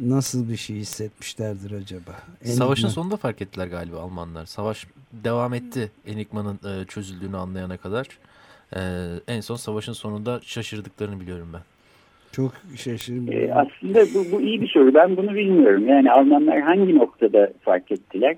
nasıl 0.00 0.48
bir 0.48 0.56
şey 0.56 0.76
hissetmişlerdir 0.76 1.72
acaba? 1.72 2.12
Enigma. 2.42 2.64
Savaşın 2.64 2.88
sonunda 2.88 3.16
fark 3.16 3.42
ettiler 3.42 3.66
galiba 3.66 3.98
Almanlar. 3.98 4.46
Savaş 4.46 4.86
devam 5.12 5.54
etti 5.54 5.90
Enigma'nın 6.06 6.54
e, 6.54 6.84
çözüldüğünü 6.84 7.36
anlayana 7.36 7.76
kadar. 7.76 8.06
E, 8.76 8.80
en 9.28 9.40
son 9.40 9.56
savaşın 9.56 9.92
sonunda 9.92 10.40
şaşırdıklarını 10.42 11.20
biliyorum 11.20 11.48
ben. 11.52 11.60
Çok 12.32 12.52
şaşırdım. 12.76 13.32
E, 13.32 13.54
aslında 13.54 14.00
bu, 14.14 14.32
bu 14.32 14.40
iyi 14.40 14.60
bir 14.60 14.68
soru. 14.68 14.94
Ben 14.94 15.16
bunu 15.16 15.34
bilmiyorum. 15.34 15.88
Yani 15.88 16.12
Almanlar 16.12 16.60
hangi 16.60 16.98
noktada 16.98 17.52
fark 17.60 17.92
ettiler? 17.92 18.36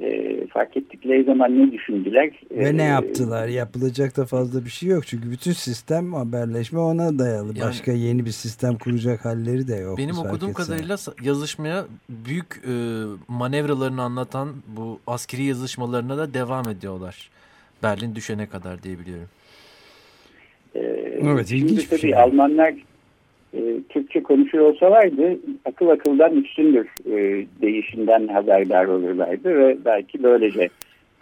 E, 0.00 0.46
fark 0.46 0.76
ettikleri 0.76 1.24
zaman 1.24 1.58
ne 1.58 1.72
düşündüler? 1.72 2.30
Ve 2.50 2.76
ne 2.76 2.82
e, 2.82 2.86
yaptılar? 2.86 3.48
Yapılacak 3.48 4.16
da 4.16 4.24
fazla 4.24 4.64
bir 4.64 4.70
şey 4.70 4.88
yok. 4.88 5.06
Çünkü 5.06 5.30
bütün 5.30 5.52
sistem 5.52 6.12
haberleşme 6.12 6.78
ona 6.78 7.18
dayalı. 7.18 7.48
Yani, 7.48 7.68
Başka 7.68 7.92
yeni 7.92 8.26
bir 8.26 8.30
sistem 8.30 8.78
kuracak 8.78 9.24
halleri 9.24 9.68
de 9.68 9.74
yok. 9.74 9.98
Benim 9.98 10.18
okuduğum 10.18 10.52
kadarıyla 10.52 10.96
yazışmaya 11.22 11.84
büyük 12.08 12.60
e, 12.68 12.74
manevralarını 13.28 14.02
anlatan 14.02 14.48
bu 14.76 15.00
askeri 15.06 15.42
yazışmalarına 15.42 16.18
da 16.18 16.34
devam 16.34 16.68
ediyorlar. 16.68 17.30
Berlin 17.82 18.14
düşene 18.14 18.46
kadar 18.46 18.82
diyebiliyorum. 18.82 19.28
Ee, 20.74 20.80
evet 21.22 21.52
ilginç 21.52 21.92
bir 21.92 21.98
şey. 21.98 22.14
Almanlar 22.14 22.74
e, 23.54 23.60
Türkçe 23.88 24.22
konuşuyor 24.22 24.64
olsalardı 24.64 25.38
akıl 25.64 25.88
akıldan 25.88 26.36
üstündür 26.36 26.86
e, 27.06 27.46
değişinden 27.62 28.28
haberdar 28.28 28.84
olurlardı 28.84 29.58
ve 29.58 29.76
belki 29.84 30.22
böylece 30.22 30.68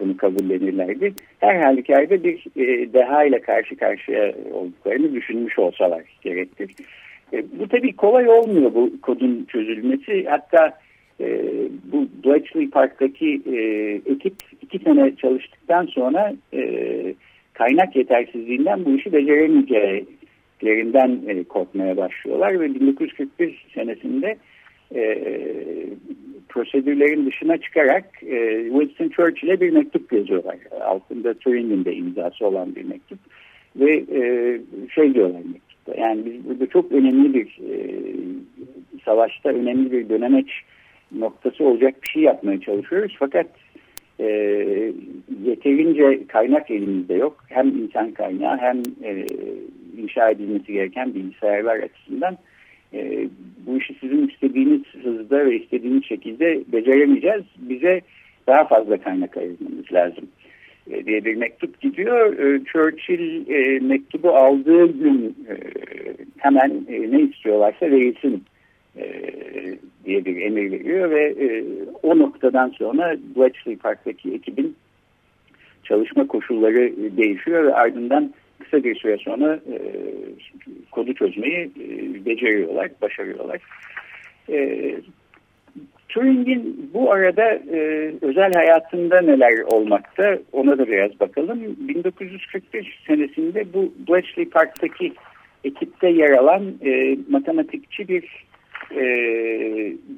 bunu 0.01 0.17
kabullenirlerdi. 0.17 1.13
Her 1.39 1.63
halükarda 1.63 2.25
bir 2.25 2.45
e, 2.57 2.93
deha 2.93 3.25
ile 3.25 3.41
karşı 3.41 3.77
karşıya 3.77 4.35
olduklarını 4.53 5.15
düşünmüş 5.15 5.59
olsalar 5.59 6.03
gerektir. 6.23 6.71
E, 7.33 7.45
bu 7.59 7.69
tabii 7.69 7.97
kolay 7.97 8.29
olmuyor 8.29 8.75
bu 8.75 9.01
kodun 9.03 9.47
çözülmesi. 9.49 10.27
Hatta 10.29 10.79
e, 11.21 11.41
bu 11.93 12.09
Bletchley 12.25 12.71
Park'taki 12.71 13.43
e, 13.47 13.59
ekip 14.13 14.35
iki 14.63 14.79
sene 14.79 15.17
çalıştıktan 15.17 15.87
sonra 15.87 16.35
e, 16.55 16.61
kaynak 17.53 17.97
yetersizliğinden 17.97 18.85
bu 18.85 18.91
işi 18.91 19.13
beceremeyeceklerinden 20.63 21.29
e, 21.29 21.45
korkmaya 21.45 21.97
başlıyorlar 21.97 22.61
ve 22.61 22.75
1941 22.75 23.67
senesinde 23.75 24.37
e, 24.95 25.23
prosedürlerin 26.49 27.27
dışına 27.27 27.59
çıkarak 27.59 28.05
e, 28.23 28.65
Winston 28.69 29.09
Churchill'e 29.09 29.61
bir 29.61 29.71
mektup 29.71 30.13
yazıyorlar. 30.13 30.57
Altında 30.81 31.35
Turing'in 31.35 31.85
de 31.85 31.95
imzası 31.95 32.47
olan 32.47 32.77
bir 32.77 32.85
mektup 32.85 33.19
ve 33.77 33.93
e, 33.95 34.21
şey 34.95 35.15
diyorlar 35.15 35.41
mektupta 35.53 36.01
yani 36.01 36.25
biz 36.27 36.49
burada 36.49 36.67
çok 36.67 36.93
önemli 36.93 37.35
bir 37.35 37.47
e, 37.47 37.79
savaşta 39.05 39.49
önemli 39.49 39.93
bir 39.93 40.09
dönemeç 40.09 40.49
noktası 41.13 41.65
olacak 41.65 42.03
bir 42.03 42.09
şey 42.09 42.23
yapmaya 42.23 42.61
çalışıyoruz 42.61 43.17
fakat 43.19 43.47
e, 44.21 44.27
yeterince 45.45 46.27
kaynak 46.27 46.71
elimizde 46.71 47.15
yok. 47.15 47.45
Hem 47.49 47.69
insan 47.69 48.13
kaynağı 48.13 48.57
hem 48.57 48.83
e, 49.05 49.27
inşa 49.99 50.31
edilmesi 50.31 50.73
gereken 50.73 51.15
bilgisayarlar 51.15 51.79
açısından 51.79 52.39
e, 52.95 53.29
bu 53.67 53.79
işi 53.79 53.95
sizin 54.01 54.29
istediğiniz 54.29 54.83
hızda 55.03 55.47
ve 55.47 55.57
istediğiniz 55.57 56.05
şekilde 56.05 56.63
beceremeyeceğiz. 56.73 57.45
Bize 57.59 58.01
daha 58.47 58.65
fazla 58.65 58.97
kaynak 58.97 59.37
ayırmamız 59.37 59.93
lazım 59.93 60.25
e, 60.91 61.07
diye 61.07 61.25
bir 61.25 61.35
mektup 61.35 61.81
gidiyor. 61.81 62.39
E, 62.39 62.65
Churchill 62.65 63.51
e, 63.51 63.81
mektubu 63.81 64.31
aldığı 64.31 64.93
gün 64.93 65.37
e, 65.49 65.55
hemen 66.37 66.71
e, 66.89 67.11
ne 67.11 67.21
istiyorlarsa 67.21 67.91
verilsin 67.91 68.45
e, 68.97 69.05
diye 70.05 70.25
bir 70.25 70.43
emir 70.43 70.73
veriyor 70.73 71.11
ve 71.11 71.25
e, 71.25 71.65
o 72.03 72.19
noktadan 72.19 72.69
sonra 72.69 73.17
Bletchley 73.37 73.77
Park'taki 73.77 74.35
ekibin 74.35 74.77
çalışma 75.85 76.27
koşulları 76.27 76.93
değişiyor 77.17 77.65
ve 77.65 77.75
ardından 77.75 78.35
kısa 78.77 78.85
bir 78.85 78.95
süre 78.95 79.17
sonra 79.17 79.55
e, 79.55 79.79
kodu 80.91 81.15
çözmeyi 81.15 81.71
e, 81.81 82.25
beceriyorlar, 82.27 82.91
başarıyorlar. 83.03 83.61
E, 84.49 84.95
Turing'in 86.09 86.91
bu 86.95 87.13
arada 87.13 87.61
e, 87.73 88.13
özel 88.21 88.53
hayatında 88.53 89.21
neler 89.21 89.59
olmakta 89.59 90.39
ona 90.53 90.79
da 90.79 90.87
biraz 90.87 91.21
bakalım. 91.21 91.61
1945 91.79 92.87
senesinde 93.07 93.65
bu 93.75 93.93
Bletchley 94.09 94.45
Park'taki 94.45 95.13
ekipte 95.65 96.09
yer 96.09 96.31
alan 96.31 96.75
e, 96.85 97.19
matematikçi 97.29 98.09
bir 98.09 98.47
e, 98.97 99.05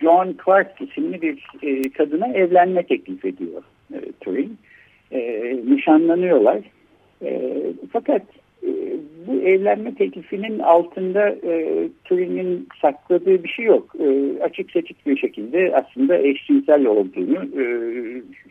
John 0.02 0.36
Clark 0.44 0.80
isimli 0.80 1.22
bir 1.22 1.44
e, 1.62 1.90
kadına 1.90 2.28
evlenme 2.28 2.82
teklif 2.82 3.24
ediyor 3.24 3.62
e, 3.94 3.98
Turing. 4.20 4.50
E, 5.12 5.20
nişanlanıyorlar. 5.66 6.58
E, 7.22 7.52
fakat 7.92 8.22
bu 9.26 9.40
evlenme 9.40 9.94
teklifinin 9.94 10.58
altında 10.58 11.28
e, 11.28 11.88
Turing'in 12.04 12.68
sakladığı 12.82 13.44
bir 13.44 13.48
şey 13.48 13.64
yok. 13.64 13.94
E, 14.00 14.38
açık 14.42 14.70
seçik 14.70 15.06
bir 15.06 15.16
şekilde 15.16 15.72
aslında 15.76 16.18
eşcinsel 16.18 16.86
olduğunu 16.86 17.62
e, 17.62 17.64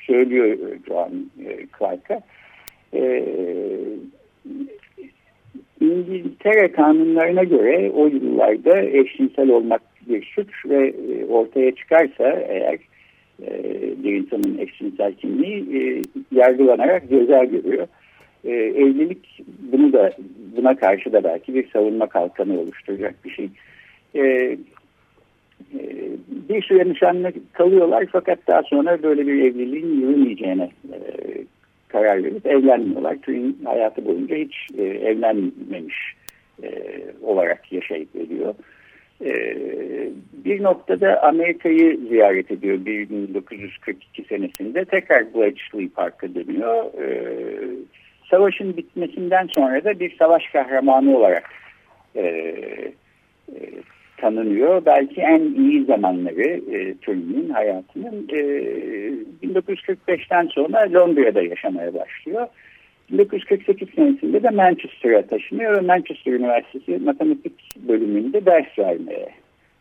söylüyor 0.06 0.58
John 0.88 1.30
e, 1.46 1.65
Clark'a. 1.80 2.22
E, 2.93 3.24
İngiltere 5.82 6.72
kanunlarına 6.72 7.43
göre 7.43 7.91
o 7.96 8.08
yıllarda 8.08 8.82
eşcinsel 8.82 9.50
olmak 9.50 9.82
bir 10.10 10.32
suç 10.36 10.65
ve 10.65 10.88
e, 10.88 11.26
ortaya 11.26 11.76
çıkarsa 11.76 12.30
eğer 12.48 12.78
e, 13.41 13.63
bir 14.04 14.13
insanın 14.13 14.58
eşcinsel 14.58 15.13
kimliği 15.13 15.80
e, 15.80 16.02
yargılanarak 16.32 17.10
ceza 17.10 17.43
görüyor. 17.43 17.88
Evlilik 18.51 19.39
bunu 19.71 19.93
da 19.93 20.13
buna 20.57 20.75
karşı 20.75 21.13
da 21.13 21.23
belki 21.23 21.53
bir 21.53 21.69
savunma 21.69 22.10
kalkanı 22.10 22.60
oluşturacak 22.60 23.15
bir 23.25 23.29
şey. 23.29 23.49
Bir 26.49 26.62
süre 26.62 26.89
nişanlı 26.89 27.31
kalıyorlar 27.53 28.05
fakat 28.12 28.39
daha 28.47 28.63
sonra 28.63 29.03
böyle 29.03 29.27
bir 29.27 29.41
evliliğin 29.41 30.01
yürümeyeceğine 30.01 30.69
karar 31.88 32.23
verip 32.23 32.45
evlenmiyorlar. 32.45 33.17
Turing 33.21 33.55
hayatı 33.65 34.05
boyunca 34.05 34.36
hiç 34.36 34.55
evlenmemiş 34.79 36.15
olarak 37.21 37.71
yaşayıp 37.71 38.15
ediyor. 38.15 38.55
Ee, 39.25 40.10
bir 40.45 40.63
noktada 40.63 41.23
Amerika'yı 41.23 41.99
ziyaret 42.10 42.51
ediyor 42.51 42.86
1942 42.86 44.23
senesinde. 44.23 44.86
Tekrar 44.86 45.33
Bletchley 45.33 45.89
Park'a 45.89 46.36
dönüyor. 46.36 46.86
Ee, 47.01 47.29
savaşın 48.31 48.77
bitmesinden 48.77 49.47
sonra 49.47 49.83
da 49.83 49.99
bir 49.99 50.17
savaş 50.17 50.47
kahramanı 50.47 51.17
olarak 51.17 51.49
e, 52.15 52.21
e, 52.21 53.59
tanınıyor. 54.17 54.85
Belki 54.85 55.21
en 55.21 55.39
iyi 55.39 55.85
zamanları 55.85 56.61
e, 56.75 56.97
Turing'in 56.97 57.49
hayatının 57.49 58.27
e, 58.29 58.39
1945'ten 59.43 60.47
sonra 60.47 60.93
Londra'da 60.93 61.41
yaşamaya 61.41 61.93
başlıyor. 61.93 62.47
1948 63.11 63.89
senesinde 63.95 64.43
de 64.43 64.49
Manchester'a 64.49 65.21
taşınıyor 65.21 65.77
ve 65.77 65.81
Manchester 65.81 66.33
Üniversitesi 66.33 67.03
matematik 67.03 67.53
bölümünde 67.87 68.45
ders 68.45 68.79
vermeye 68.79 69.29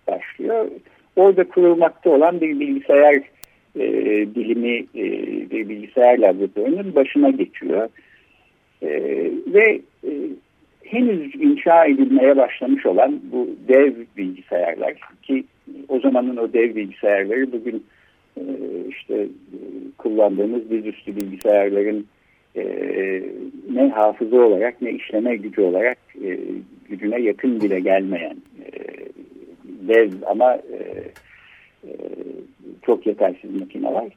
başlıyor. 0.08 0.68
Orada 1.16 1.48
kurulmakta 1.48 2.10
olan 2.10 2.40
bir 2.40 2.60
bilgisayar 2.60 3.16
e, 3.76 3.84
bilimi, 4.34 4.78
e, 4.78 5.04
bir 5.50 5.68
bilgisayar 5.68 6.18
laboratuvarının 6.18 6.94
başına 6.94 7.30
geçiyor. 7.30 7.88
E, 8.82 8.88
ve 9.46 9.80
e, 10.04 10.10
henüz 10.84 11.34
inşa 11.34 11.84
edilmeye 11.84 12.36
başlamış 12.36 12.86
olan 12.86 13.20
bu 13.32 13.48
dev 13.68 13.94
bilgisayarlar 14.16 14.94
ki 15.22 15.44
o 15.88 16.00
zamanın 16.00 16.36
o 16.36 16.52
dev 16.52 16.76
bilgisayarları 16.76 17.52
bugün 17.52 17.84
e, 18.36 18.42
işte 18.88 19.14
e, 19.14 19.58
kullandığımız 19.98 20.70
dizüstü 20.70 21.16
bilgisayarların 21.16 22.06
e, 22.56 22.64
ne 23.72 23.88
hafıza 23.88 24.36
olarak 24.36 24.82
ne 24.82 24.90
işleme 24.90 25.36
gücü 25.36 25.60
olarak 25.60 25.98
e, 26.24 26.38
gücüne 26.88 27.20
yakın 27.20 27.60
bile 27.60 27.80
gelmeyen 27.80 28.36
e, 28.64 28.70
dev 29.88 30.10
ama 30.26 30.54
e, 30.54 30.78
e, 31.84 31.90
çok 32.86 33.06
yetersiz 33.06 33.60
makineler. 33.60 34.12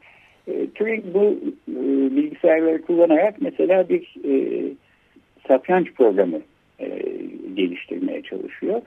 E, 0.49 0.69
Turing 0.75 1.03
bu 1.13 1.38
e, 1.71 1.75
bilgisayarları 2.15 2.81
kullanarak 2.81 3.35
mesela 3.41 3.89
bir 3.89 4.15
e, 4.25 4.63
satranç 5.47 5.93
programı 5.93 6.39
e, 6.79 7.01
geliştirmeye 7.53 8.21
çalışıyor. 8.21 8.81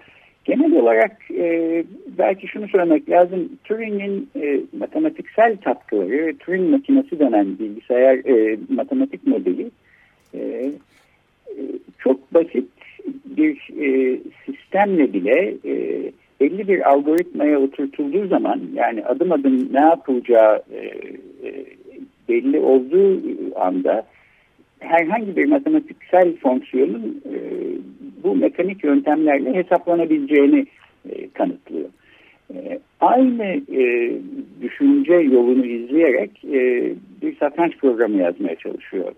Genel 0.44 0.72
olarak 0.72 1.16
e, 1.30 1.84
belki 2.18 2.48
şunu 2.48 2.68
söylemek 2.68 3.10
lazım. 3.10 3.48
Turing'in 3.64 4.28
e, 4.42 4.60
matematiksel 4.78 5.56
katkıları, 5.56 6.38
Turing 6.38 6.70
makinesi 6.70 7.18
denen 7.18 7.58
bilgisayar 7.58 8.14
e, 8.14 8.58
matematik 8.68 9.26
modeli 9.26 9.70
e, 10.34 10.38
e, 10.38 10.72
çok 11.98 12.34
basit 12.34 12.68
bir 13.24 13.70
e, 13.80 14.18
sistemle 14.46 15.12
bile 15.12 15.54
e, 15.64 16.02
belli 16.42 16.68
bir 16.68 16.90
algoritmaya 16.90 17.58
oturtulduğu 17.58 18.26
zaman 18.26 18.60
yani 18.74 19.04
adım 19.04 19.32
adım 19.32 19.68
ne 19.72 19.80
yapılacağı 19.80 20.62
e, 20.72 20.78
e, 21.48 21.64
belli 22.28 22.60
olduğu 22.60 23.20
anda 23.56 24.06
herhangi 24.78 25.36
bir 25.36 25.48
matematiksel 25.48 26.36
fonksiyonun 26.36 27.22
e, 27.26 27.36
bu 28.22 28.36
mekanik 28.36 28.84
yöntemlerle 28.84 29.54
hesaplanabileceğini 29.54 30.66
kanıtlıyor. 31.34 31.88
Aynı 33.00 33.60
düşünce 34.62 35.14
yolunu 35.14 35.66
izleyerek 35.66 36.30
bir 37.22 37.36
satranç 37.36 37.76
programı 37.76 38.16
yazmaya 38.16 38.56
çalışıyor 38.56 39.12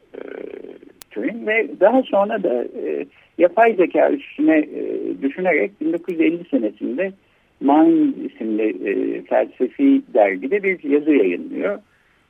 Turing 1.15 1.47
ve 1.47 1.69
daha 1.81 2.03
sonra 2.03 2.43
da 2.43 2.65
e, 2.65 3.07
yapay 3.39 3.75
zeka 3.75 4.11
üstüne 4.11 4.59
e, 4.59 4.83
düşünerek 5.23 5.81
1950 5.81 6.45
senesinde 6.51 7.13
Mind 7.61 8.15
isimli 8.25 8.89
e, 8.89 9.23
felsefi 9.23 10.03
dergide 10.15 10.63
bir 10.63 10.91
yazı 10.91 11.11
yayınlıyor. 11.11 11.79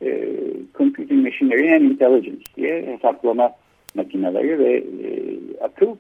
E, 0.03 0.29
Computing 0.79 1.25
Machinery 1.25 1.75
and 1.75 1.83
Intelligence 1.83 2.45
diye 2.57 2.87
hesaplama 2.87 3.51
makineleri 3.95 4.59
ve 4.59 4.75
e, 4.77 5.11
akıl 5.61 5.97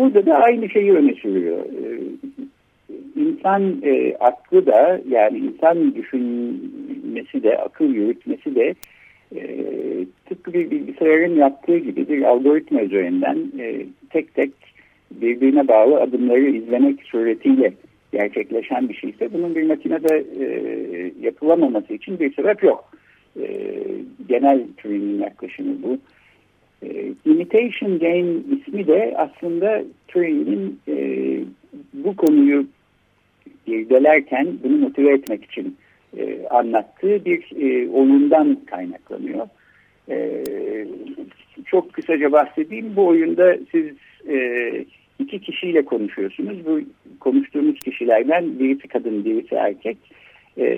Burada 0.00 0.26
da 0.26 0.34
aynı 0.34 0.68
şeyi 0.68 0.92
öne 0.92 1.14
sürüyor. 1.14 1.58
Ee, 1.58 2.00
insan 3.20 3.82
e, 3.82 4.16
aklı 4.20 4.66
da 4.66 5.00
yani 5.08 5.38
insan 5.38 5.94
düşünmesi 5.94 7.42
de 7.42 7.58
akıl 7.58 7.84
yürütmesi 7.84 8.54
de 8.54 8.74
e, 9.36 9.40
tıpkı 10.28 10.52
bir 10.52 10.70
bilgisayarın 10.70 11.36
yaptığı 11.36 11.78
gibi 11.78 12.08
bir 12.08 12.22
algoritma 12.22 12.82
üzerinden 12.82 13.52
e, 13.58 13.86
tek 14.10 14.34
tek 14.34 14.50
birbirine 15.10 15.68
bağlı 15.68 16.00
adımları 16.00 16.50
izlemek 16.50 17.02
suretiyle 17.02 17.72
gerçekleşen 18.12 18.88
bir 18.88 18.94
şeyse 18.94 19.32
bunun 19.32 19.54
bir 19.54 19.62
makinede 19.62 20.24
e, 20.40 20.46
yapılamaması 21.20 21.92
için 21.94 22.20
bir 22.20 22.34
sebep 22.34 22.62
yok. 22.62 22.92
E, 23.40 23.76
genel 24.28 24.62
Turing'in 24.76 25.18
yaklaşımı 25.18 25.82
bu. 25.82 25.98
E, 26.86 27.12
imitation 27.24 27.98
Game 27.98 28.34
ismi 28.56 28.86
de 28.86 29.14
aslında 29.16 29.82
Turing'in 30.08 30.78
e, 30.88 30.94
bu 31.94 32.16
konuyu 32.16 32.66
irdelerken 33.66 34.48
bunu 34.64 34.76
motive 34.76 35.14
etmek 35.14 35.44
için 35.44 35.76
e, 36.18 36.46
anlattığı 36.46 37.24
bir 37.24 37.50
e, 37.60 37.88
oyundan 37.88 38.58
kaynaklanıyor. 38.66 39.48
E, 40.08 40.44
çok 41.66 41.92
kısaca 41.92 42.32
bahsedeyim. 42.32 42.96
Bu 42.96 43.06
oyunda 43.06 43.56
siz 43.72 43.86
e, 44.28 44.70
iki 45.18 45.40
kişiyle 45.40 45.84
konuşuyorsunuz. 45.84 46.66
Bu 46.66 46.80
konuştuğumuz 47.20 47.80
kişilerden 47.80 48.58
birisi 48.58 48.88
kadın, 48.88 49.24
birisi 49.24 49.54
erkek. 49.54 49.98
E, 50.58 50.76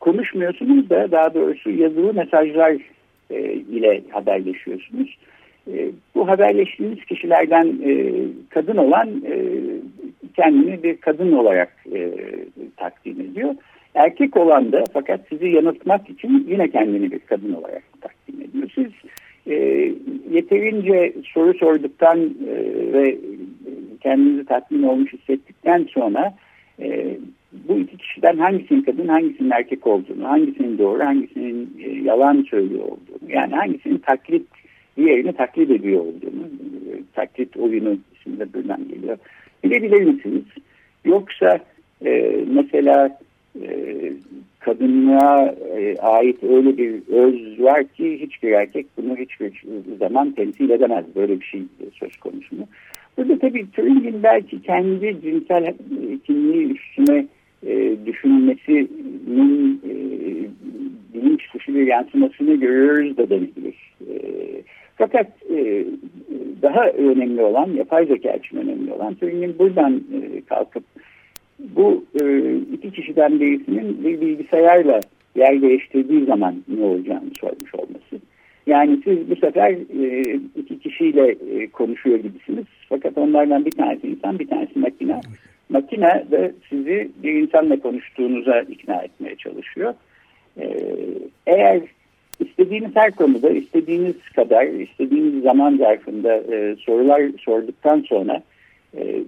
konuşmuyorsunuz 0.00 0.90
da 0.90 1.10
daha 1.10 1.34
doğrusu 1.34 1.70
yazılı 1.70 2.14
mesajlar 2.14 2.76
e, 3.30 3.52
ile 3.52 4.02
haberleşiyorsunuz. 4.10 5.18
E, 5.72 5.90
bu 6.14 6.28
haberleştiğiniz 6.28 7.04
kişilerden 7.04 7.66
e, 7.84 8.14
kadın 8.48 8.76
olan 8.76 9.08
e, 9.08 9.34
kendini 10.36 10.82
bir 10.82 10.96
kadın 10.96 11.32
olarak 11.32 11.72
e, 11.94 12.10
takdim 12.76 13.20
ediyor. 13.20 13.54
Erkek 13.96 14.36
olan 14.36 14.72
da 14.72 14.84
fakat 14.92 15.20
sizi 15.28 15.48
yanıltmak 15.48 16.10
için 16.10 16.46
yine 16.48 16.70
kendini 16.70 17.12
bir 17.12 17.18
kadın 17.18 17.52
olarak 17.52 17.82
takdim 18.00 18.42
ediyor. 18.42 18.70
Siz 18.74 18.92
e, 19.46 19.54
yeterince 20.30 21.12
soru 21.34 21.54
sorduktan 21.54 22.18
e, 22.20 22.54
ve 22.92 23.18
kendinizi 24.00 24.44
tatmin 24.44 24.82
olmuş 24.82 25.12
hissettikten 25.12 25.86
sonra 25.90 26.34
e, 26.80 27.16
bu 27.68 27.78
iki 27.78 27.96
kişiden 27.96 28.36
hangisinin 28.36 28.82
kadın 28.82 29.08
hangisinin 29.08 29.50
erkek 29.50 29.86
olduğunu, 29.86 30.28
hangisinin 30.28 30.78
doğru 30.78 31.04
hangisinin 31.04 31.76
e, 31.84 31.90
yalan 31.90 32.46
söylüyor 32.50 32.84
olduğunu 32.84 33.32
yani 33.32 33.54
hangisinin 33.54 33.98
taklit 33.98 34.46
diğerini 34.96 35.32
taklit 35.32 35.70
ediyor 35.70 36.00
olduğunu 36.00 36.46
e, 36.92 36.92
taklit 37.14 37.56
oyunu 37.56 37.98
isminde 38.14 38.52
buradan 38.52 38.88
geliyor. 38.88 39.18
Bilebilir 39.64 40.02
misiniz? 40.04 40.44
Yoksa 41.04 41.58
e, 42.04 42.40
mesela 42.46 43.18
e, 43.62 44.12
kadınlığa 44.60 45.54
e, 45.76 45.96
ait 45.96 46.44
öyle 46.44 46.78
bir 46.78 46.92
öz 47.08 47.60
var 47.60 47.84
ki 47.84 48.20
hiçbir 48.20 48.52
erkek 48.52 48.86
bunu 48.96 49.16
hiçbir 49.16 49.64
zaman 49.98 50.32
temsil 50.32 50.70
edemez. 50.70 51.04
Böyle 51.16 51.40
bir 51.40 51.44
şey 51.44 51.62
söz 51.92 52.16
konusu 52.16 52.56
mu? 52.56 52.66
Burada 53.16 53.38
tabii 53.38 53.70
Turing'in 53.70 54.22
belki 54.22 54.62
kendi 54.62 55.20
cinsel 55.22 55.74
kimliği 56.26 56.72
üstüne 56.72 57.26
e, 57.66 57.96
düşünmesinin 58.06 59.80
e, 59.84 59.94
bilinç 61.14 61.54
dışı 61.54 61.74
bir 61.74 61.86
yansımasını 61.86 62.54
görüyoruz 62.54 63.16
da 63.16 63.30
denebilir. 63.30 63.94
E, 64.10 64.14
fakat 64.96 65.26
e, 65.50 65.84
daha 66.62 66.88
önemli 66.88 67.42
olan, 67.42 67.70
yapay 67.70 68.06
zeka 68.06 68.32
için 68.32 68.56
önemli 68.56 68.92
olan 68.92 69.14
Turing'in 69.14 69.58
buradan 69.58 69.94
e, 69.96 70.40
kalkıp 70.40 70.84
bu 71.76 72.04
e, 72.20 72.54
iki 72.72 72.90
kişiden 72.90 73.40
birisinin 73.40 74.04
bir 74.04 74.20
bilgisayarla 74.20 75.00
yer 75.36 75.62
değiştirdiği 75.62 76.24
zaman 76.24 76.54
ne 76.68 76.84
olacağını 76.84 77.30
sormuş 77.40 77.74
olması. 77.74 78.20
Yani 78.66 79.00
siz 79.04 79.30
bu 79.30 79.36
sefer 79.36 79.70
e, 79.70 80.38
iki 80.56 80.78
kişiyle 80.78 81.28
e, 81.30 81.66
konuşuyor 81.66 82.18
gibisiniz. 82.18 82.64
Fakat 82.88 83.18
onlardan 83.18 83.64
bir 83.64 83.70
tanesi 83.70 84.08
insan, 84.08 84.38
bir 84.38 84.48
tanesi 84.48 84.78
makine. 84.78 85.20
Makine 85.68 86.24
de 86.30 86.52
sizi 86.68 87.10
bir 87.22 87.32
insanla 87.32 87.80
konuştuğunuza 87.80 88.60
ikna 88.60 88.94
etmeye 88.94 89.36
çalışıyor. 89.36 89.94
E, 90.60 90.66
eğer 91.46 91.80
istediğiniz 92.40 92.90
her 92.94 93.10
konuda, 93.10 93.50
istediğiniz 93.50 94.16
kadar, 94.36 94.66
istediğiniz 94.66 95.42
zaman 95.42 95.76
zarfında 95.76 96.36
e, 96.36 96.76
sorular 96.76 97.22
sorduktan 97.40 98.00
sonra 98.00 98.42
e, 98.96 99.22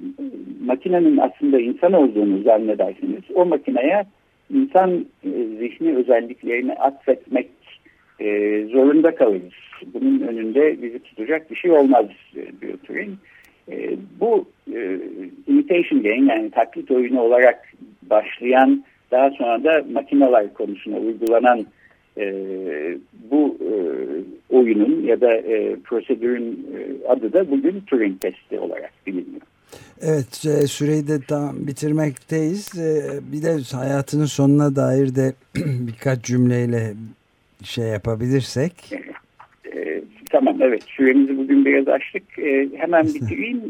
makinenin 0.64 1.16
aslında 1.16 1.60
insan 1.60 1.92
olduğunu 1.92 2.42
zannedersiniz. 2.42 3.22
O 3.34 3.44
makineye 3.44 4.04
insan 4.54 5.06
e, 5.24 5.30
zihni 5.58 5.96
özelliklerini 5.96 6.72
atfetmek 6.72 7.48
e, 8.20 8.26
zorunda 8.64 9.14
kalırız. 9.14 9.52
Bunun 9.94 10.20
önünde 10.20 10.82
bizi 10.82 10.98
tutacak 10.98 11.50
bir 11.50 11.56
şey 11.56 11.70
olmaz 11.70 12.06
e, 12.36 12.60
diyor 12.60 12.78
Turing. 12.86 13.14
E, 13.70 13.96
bu 14.20 14.44
e, 14.74 14.98
imitation 15.46 16.02
game 16.02 16.32
yani 16.32 16.50
taklit 16.50 16.90
oyunu 16.90 17.20
olarak 17.20 17.72
başlayan 18.02 18.84
daha 19.10 19.30
sonra 19.30 19.64
da 19.64 19.84
makineler 19.92 20.54
konusuna 20.54 20.96
uygulanan 20.96 21.66
e, 22.18 22.26
bu 23.30 23.58
e, 23.60 23.72
oyunun 24.56 25.02
ya 25.02 25.20
da 25.20 25.34
e, 25.34 25.76
prosedürün 25.84 26.66
e, 26.76 27.08
adı 27.08 27.32
da 27.32 27.50
bugün 27.50 27.80
Turing 27.80 28.20
testi 28.20 28.58
olarak 28.58 28.92
biliniyor. 29.06 29.40
Evet 30.02 30.46
e, 30.46 30.66
süreyi 30.66 31.08
de 31.08 31.20
tam 31.28 31.66
bitirmekteyiz. 31.66 32.78
E, 32.78 33.20
bir 33.32 33.42
de 33.42 33.76
hayatının 33.76 34.24
sonuna 34.24 34.76
dair 34.76 35.14
de 35.14 35.32
birkaç 35.86 36.22
cümleyle 36.22 36.94
şey 37.64 37.84
yapabilirsek. 37.84 38.72
Tamam 40.30 40.62
evet 40.62 40.82
süremizi 40.82 41.38
bugün 41.38 41.64
biraz 41.64 41.88
açtık. 41.88 42.22
Hemen 42.76 43.06
bitireyim. 43.14 43.62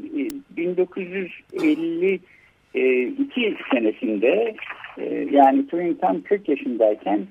1952 0.56 3.56
senesinde 3.72 4.54
yani 5.30 5.66
Turing 5.66 6.00
tam 6.00 6.20
40 6.20 6.48
yaşındayken 6.48 7.26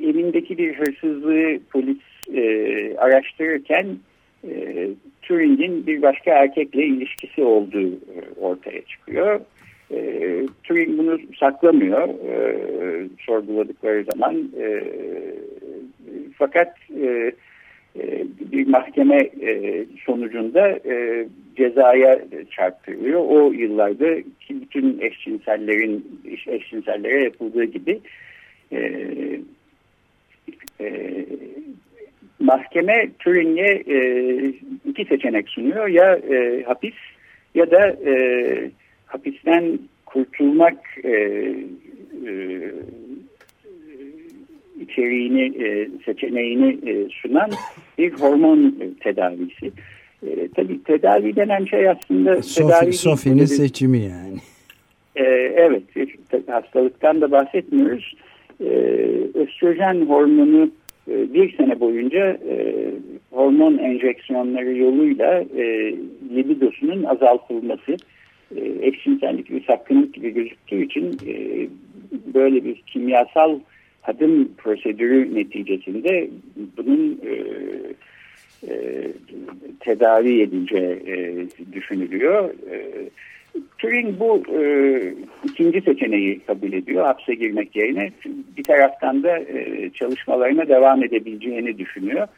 evindeki 0.00 0.58
bir 0.58 0.74
hırsızlığı 0.74 1.58
polis 1.72 1.98
araştırırken 2.98 3.86
e, 4.44 4.88
Turing'in 5.22 5.86
bir 5.86 6.02
başka 6.02 6.30
erkekle 6.30 6.84
ilişkisi 6.84 7.42
olduğu 7.42 7.88
e, 7.88 8.40
ortaya 8.40 8.82
çıkıyor. 8.82 9.40
E, 9.90 9.98
Turing 10.64 10.98
bunu 10.98 11.18
saklamıyor 11.40 12.08
e, 12.08 12.56
sorguladıkları 13.26 14.04
zaman. 14.04 14.50
E, 14.60 14.84
fakat 16.38 16.74
e, 17.02 17.32
e, 18.00 18.24
bir 18.52 18.66
mahkeme 18.66 19.16
e, 19.40 19.84
sonucunda 20.04 20.68
e, 20.68 21.26
cezaya 21.56 22.20
çarptırılıyor. 22.50 23.20
O 23.20 23.52
yıllarda 23.52 24.20
ki 24.20 24.60
bütün 24.60 25.00
eşcinsellerin 25.00 26.20
eşcinsellere 26.46 27.24
yapıldığı 27.24 27.64
gibi 27.64 28.00
e, 28.72 28.80
e, 30.80 31.26
mahkeme 32.38 33.08
Turing'e 33.18 33.82
e, 33.94 33.98
iki 34.90 35.04
seçenek 35.04 35.48
sunuyor. 35.48 35.88
Ya 35.88 36.14
e, 36.14 36.62
hapis 36.66 36.94
ya 37.54 37.70
da 37.70 37.88
e, 37.88 38.70
hapisten 39.06 39.78
kurtulmak 40.06 40.78
e, 41.04 41.10
e, 42.26 42.72
içeriğini, 44.80 45.64
e, 45.64 45.88
seçeneğini 46.04 46.90
e, 46.90 47.08
sunan 47.22 47.50
bir 47.98 48.12
hormon 48.12 48.74
tedavisi. 49.00 49.72
E, 50.26 50.48
tabii 50.56 50.84
tedavi 50.84 51.36
denen 51.36 51.64
şey 51.64 51.88
aslında... 51.88 52.42
Sofi, 52.42 52.92
Sofi'nin 52.92 53.44
seçimi 53.44 53.98
yani. 53.98 54.38
E, 55.16 55.24
evet, 55.56 55.82
hastalıktan 56.46 57.20
da 57.20 57.30
bahsetmiyoruz. 57.30 58.14
E, 58.60 58.70
östrojen 59.34 60.06
hormonu 60.06 60.70
e, 61.08 61.34
bir 61.34 61.56
sene 61.56 61.80
boyunca 61.80 62.38
e, 62.48 62.90
hormon 63.30 63.78
enjeksiyonları 63.78 64.76
yoluyla 64.76 65.44
e, 65.56 65.94
libidosunun 66.34 67.04
azaltılması 67.04 67.96
e, 68.56 68.60
eşcinsellik 68.80 69.50
bir 69.50 69.64
sakınlık 69.64 70.14
gibi 70.14 70.30
gözüktüğü 70.30 70.84
için 70.84 71.18
böyle 72.34 72.64
bir 72.64 72.74
kimyasal 72.74 73.58
adım 74.06 74.48
prosedürü 74.58 75.34
neticesinde 75.34 76.30
bunun 76.76 77.20
e, 77.26 77.34
e, 78.68 79.06
tedavi 79.80 80.42
edileceği 80.42 81.02
e, 81.06 81.46
düşünülüyor. 81.72 82.50
E, 82.70 82.84
Turing 83.78 84.20
bu 84.20 84.42
e, 84.60 84.62
ikinci 85.44 85.80
seçeneği 85.80 86.40
kabul 86.40 86.72
ediyor 86.72 87.04
hapse 87.04 87.34
girmek 87.34 87.76
yerine. 87.76 88.10
Bir 88.56 88.64
taraftan 88.64 89.22
da 89.22 89.38
e, 89.38 89.90
çalışmalarına 89.90 90.68
devam 90.68 91.04
edebileceğini 91.04 91.78
düşünüyor. 91.78 92.28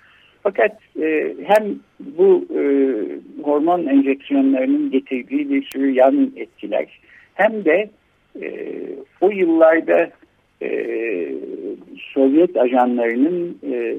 Fakat 0.42 0.78
e, 1.02 1.34
hem 1.44 1.64
bu 2.00 2.46
e, 2.54 2.62
hormon 3.42 3.86
enjeksiyonlarının 3.86 4.90
getirdiği 4.90 5.50
bir 5.50 5.62
sürü 5.62 5.90
yan 5.90 6.32
etkiler 6.36 6.86
hem 7.34 7.64
de 7.64 7.90
e, 8.42 8.76
o 9.20 9.30
yıllarda 9.30 10.10
e, 10.62 10.68
Sovyet 12.14 12.56
ajanlarının 12.56 13.58
e, 13.72 13.96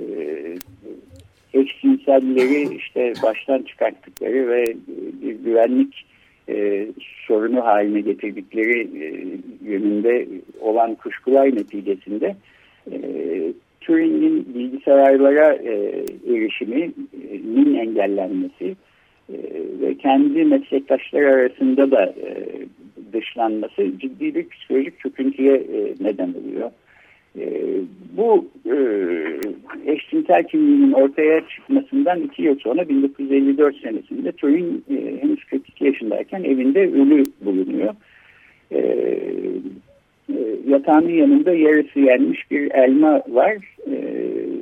eşcinselleri 1.53 2.75
işte 2.75 3.13
baştan 3.23 3.62
çıkarttıkları 3.62 4.49
ve 4.49 4.75
bir 5.21 5.32
güvenlik 5.32 6.05
e, 6.49 6.88
sorunu 7.27 7.65
haline 7.65 8.01
getirdikleri 8.01 8.79
e, 8.81 9.07
yönünde 9.69 10.27
olan 10.62 10.95
kuşkular 10.95 11.55
neticesinde 11.55 12.35
e, 12.91 12.97
Turing'in 13.81 14.53
bilgisayarlara 14.55 15.53
e, 15.53 15.73
erişiminin 16.27 17.73
engellenmesi 17.75 18.75
e, 19.29 19.38
ve 19.81 19.97
kendi 19.97 20.45
meslektaşları 20.45 21.27
arasında 21.33 21.91
da 21.91 22.05
e, 22.05 22.47
dışlanması 23.13 23.99
ciddi 23.99 24.35
bir 24.35 24.49
psikolojik 24.49 24.99
çöküntüye 24.99 25.55
e, 25.55 25.93
neden 25.99 26.33
oluyor. 26.33 26.71
E, 27.39 27.73
bu 28.17 28.47
e, 28.65 28.75
eşcinsel 29.86 30.43
kimliğinin 30.43 30.91
ortaya 30.91 31.41
çıkmasından 31.47 32.21
iki 32.21 32.41
yıl 32.41 32.60
sonra 32.60 32.89
1954 32.89 33.75
senesinde 33.78 34.32
Turing 34.32 34.82
e, 34.91 35.21
henüz 35.21 35.43
42 35.43 35.86
yaşındayken 35.86 36.43
evinde 36.43 36.80
ölü 36.80 37.23
bulunuyor. 37.41 37.93
E, 38.71 38.78
e, 40.30 40.39
yatağının 40.67 41.10
yanında 41.10 41.54
yarısı 41.54 41.99
yenmiş 41.99 42.52
bir 42.52 42.71
elma 42.71 43.21
var. 43.30 43.58
E, 43.91 43.95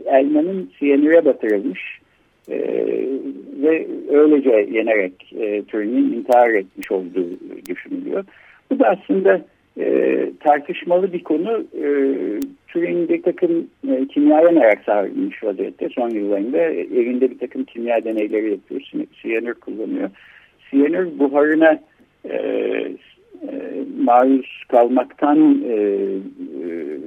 elmanın 0.06 0.72
siyanüre 0.80 1.26
batırılmış 1.26 2.00
e, 2.50 2.58
ve 3.62 3.88
öylece 4.10 4.68
yenerek 4.72 5.34
e, 5.40 5.64
Turing'in 5.64 6.14
intihar 6.14 6.50
etmiş 6.50 6.92
olduğu 6.92 7.28
düşünülüyor. 7.70 8.26
Bu 8.72 8.80
da 8.80 8.88
aslında 8.88 9.42
e, 9.80 10.30
tartışmalı 10.40 11.14
bir 11.14 11.24
konu. 11.24 11.64
E, 11.84 11.88
Turing 12.68 13.10
bir 13.10 13.22
takım 13.22 13.68
e, 13.90 14.08
kimyaya 14.08 14.52
merak 14.52 14.84
sarmış 14.84 15.44
vaziyette 15.44 15.90
son 15.90 16.10
yıllarında. 16.10 16.58
Evinde 16.58 17.32
bir 17.32 17.40
takım 17.40 17.64
kimya 17.64 18.06
deneyleri 18.06 18.52
yapıyor. 18.52 18.82
Siyanür 19.22 19.54
kullanıyor. 19.54 20.10
Siyanür 20.70 21.20
buharına 21.20 21.80
e, 22.26 22.36
e, 22.36 23.84
maruz 24.04 24.64
kalmaktan 24.68 25.64
e, 25.70 25.74
e, 25.74 26.98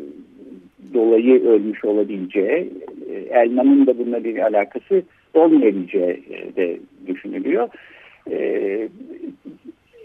dolayı 0.94 1.44
ölmüş 1.44 1.84
olabileceği, 1.84 2.72
e, 3.10 3.14
elmanın 3.14 3.86
da 3.86 3.98
bununla 3.98 4.24
bir 4.24 4.38
alakası 4.38 5.02
olmayabileceği 5.34 6.22
e, 6.30 6.56
de 6.56 6.80
düşünülüyor. 7.06 7.68
E, 8.30 8.36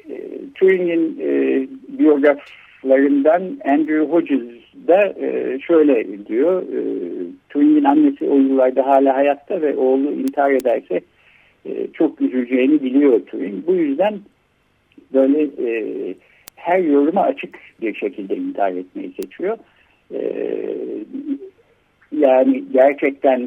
e, 0.09 0.21
Turing'in 0.55 1.17
e, 1.21 1.67
biyograflarından 2.85 3.59
Andrew 3.65 4.05
Hodges 4.11 4.41
da 4.87 5.13
e, 5.19 5.59
şöyle 5.59 6.25
diyor. 6.25 6.63
E, 6.63 7.87
annesi 7.87 8.25
o 8.29 8.35
yıllarda 8.35 8.87
hala 8.87 9.15
hayatta 9.15 9.61
ve 9.61 9.75
oğlu 9.75 10.11
intihar 10.11 10.51
ederse 10.51 11.01
e, 11.65 11.87
çok 11.93 12.21
üzüleceğini 12.21 12.83
biliyor 12.83 13.19
Turing. 13.25 13.67
Bu 13.67 13.75
yüzden 13.75 14.19
böyle 15.13 15.43
e, 15.43 16.15
her 16.55 16.79
yoruma 16.79 17.21
açık 17.21 17.59
bir 17.81 17.95
şekilde 17.95 18.35
intihar 18.35 18.71
etmeyi 18.71 19.13
seçiyor. 19.13 19.57
Yani 22.11 22.63
gerçekten 22.73 23.39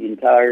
intihar 0.00 0.48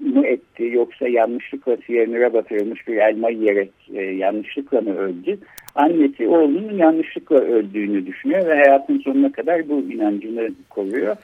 mı 0.00 0.26
etti 0.26 0.70
yoksa 0.72 1.08
yanlışlıkla 1.08 1.76
siyanüre 1.86 2.32
batırılmış 2.32 2.88
bir 2.88 2.96
elma 2.96 3.30
yiyerek 3.30 3.70
e, 3.94 4.02
yanlışlıkla 4.02 4.80
mı 4.80 4.96
öldü? 4.96 5.38
Annesi 5.74 6.28
oğlunun 6.28 6.78
yanlışlıkla 6.78 7.36
öldüğünü 7.36 8.06
düşünüyor 8.06 8.46
ve 8.46 8.54
hayatın 8.54 8.98
sonuna 8.98 9.32
kadar 9.32 9.68
bu 9.68 9.80
inancını 9.80 10.50
koruyor. 10.70 11.16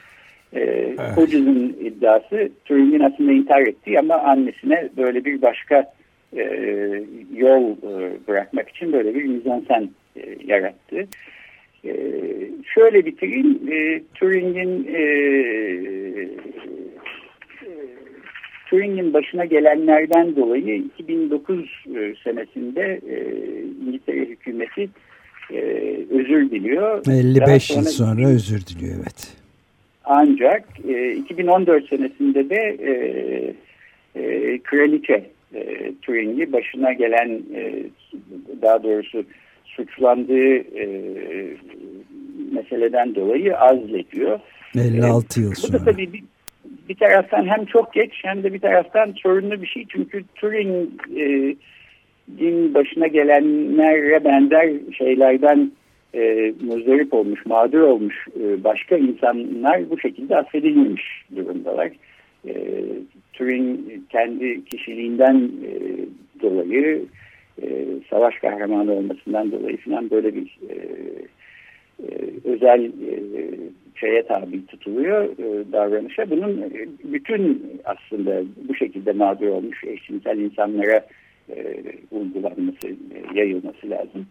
E, 0.53 0.59
evet. 0.61 1.17
Hodges'ın 1.17 1.77
iddiası 1.81 2.49
Turing'in 2.65 2.99
aslında 2.99 3.31
intihar 3.31 3.61
ettiği 3.61 3.99
ama 3.99 4.15
annesine 4.15 4.89
böyle 4.97 5.25
bir 5.25 5.41
başka 5.41 5.93
e, 6.37 6.43
yol 7.35 7.71
e, 7.71 8.11
bırakmak 8.27 8.69
için 8.69 8.93
böyle 8.93 9.15
bir 9.15 9.23
mizansen 9.23 9.89
e, 10.15 10.21
yarattı. 10.45 11.07
E, 11.85 11.93
şöyle 12.73 13.05
bitireyim. 13.05 13.59
E, 13.71 14.01
Turing'in 14.15 14.87
e, 14.93 15.01
Turing'in 18.69 19.13
başına 19.13 19.45
gelenlerden 19.45 20.35
dolayı 20.35 20.75
2009 20.75 21.59
e, 21.59 22.15
senesinde 22.23 22.99
e, 23.09 23.15
İngiltere 23.87 24.19
hükümeti 24.19 24.89
e, 25.53 25.59
özür 26.09 26.51
diliyor. 26.51 27.03
55 27.09 27.63
sonra, 27.63 27.79
yıl 27.79 27.87
sonra 27.87 28.27
özür 28.27 28.65
diliyor 28.65 28.95
evet. 28.97 29.33
Ancak 30.05 30.63
2014 31.17 31.89
senesinde 31.89 32.49
de 32.49 32.77
kraliçe 34.63 35.25
Turing'i 36.01 36.53
başına 36.53 36.93
gelen 36.93 37.41
daha 38.61 38.83
doğrusu 38.83 39.23
suçlandığı 39.65 40.63
meseleden 42.51 43.15
dolayı 43.15 43.57
azlediyor. 43.57 44.39
56 44.75 45.41
yıl 45.41 45.53
sonra. 45.53 45.73
Bu 45.73 45.79
da 45.79 45.91
tabii 45.91 46.13
bir, 46.13 46.23
bir 46.89 46.95
taraftan 46.95 47.45
hem 47.45 47.65
çok 47.65 47.93
geç 47.93 48.11
hem 48.23 48.43
de 48.43 48.53
bir 48.53 48.59
taraftan 48.59 49.13
sorunlu 49.23 49.61
bir 49.61 49.67
şey. 49.67 49.85
Çünkü 49.89 50.23
Turing'in 50.35 51.59
başına 52.73 53.07
gelenlere 53.07 54.25
benzer 54.25 54.71
şeylerden 54.97 55.71
e, 56.13 56.53
muzdarip 56.61 57.13
olmuş, 57.13 57.45
mağdur 57.45 57.81
olmuş 57.81 58.27
e, 58.39 58.63
başka 58.63 58.97
insanlar 58.97 59.89
bu 59.89 59.99
şekilde 59.99 60.37
affedilmemiş 60.37 61.23
durumdalar. 61.35 61.91
E, 62.47 62.53
Turing 63.33 63.79
kendi 64.09 64.65
kişiliğinden 64.65 65.35
e, 65.35 65.71
dolayı 66.41 67.05
e, 67.61 67.67
savaş 68.09 68.35
kahramanı 68.35 68.93
olmasından 68.93 69.51
dolayı 69.51 69.77
falan 69.77 70.09
böyle 70.09 70.35
bir 70.35 70.57
e, 70.69 70.73
e, 70.73 71.27
özel 72.43 72.85
e, 72.85 73.19
şeye 73.95 74.23
tabi 74.23 74.65
tutuluyor 74.65 75.23
e, 75.23 75.71
davranışa. 75.71 76.29
Bunun 76.29 76.61
e, 76.61 76.87
bütün 77.03 77.71
aslında 77.85 78.43
bu 78.69 78.75
şekilde 78.75 79.11
mağdur 79.11 79.47
olmuş 79.47 79.83
eşcinsel 79.83 80.37
insanlara 80.37 81.05
e, 81.55 81.83
uygulanması, 82.11 82.87
e, 82.87 83.39
yayılması 83.39 83.89
lazım. 83.89 84.27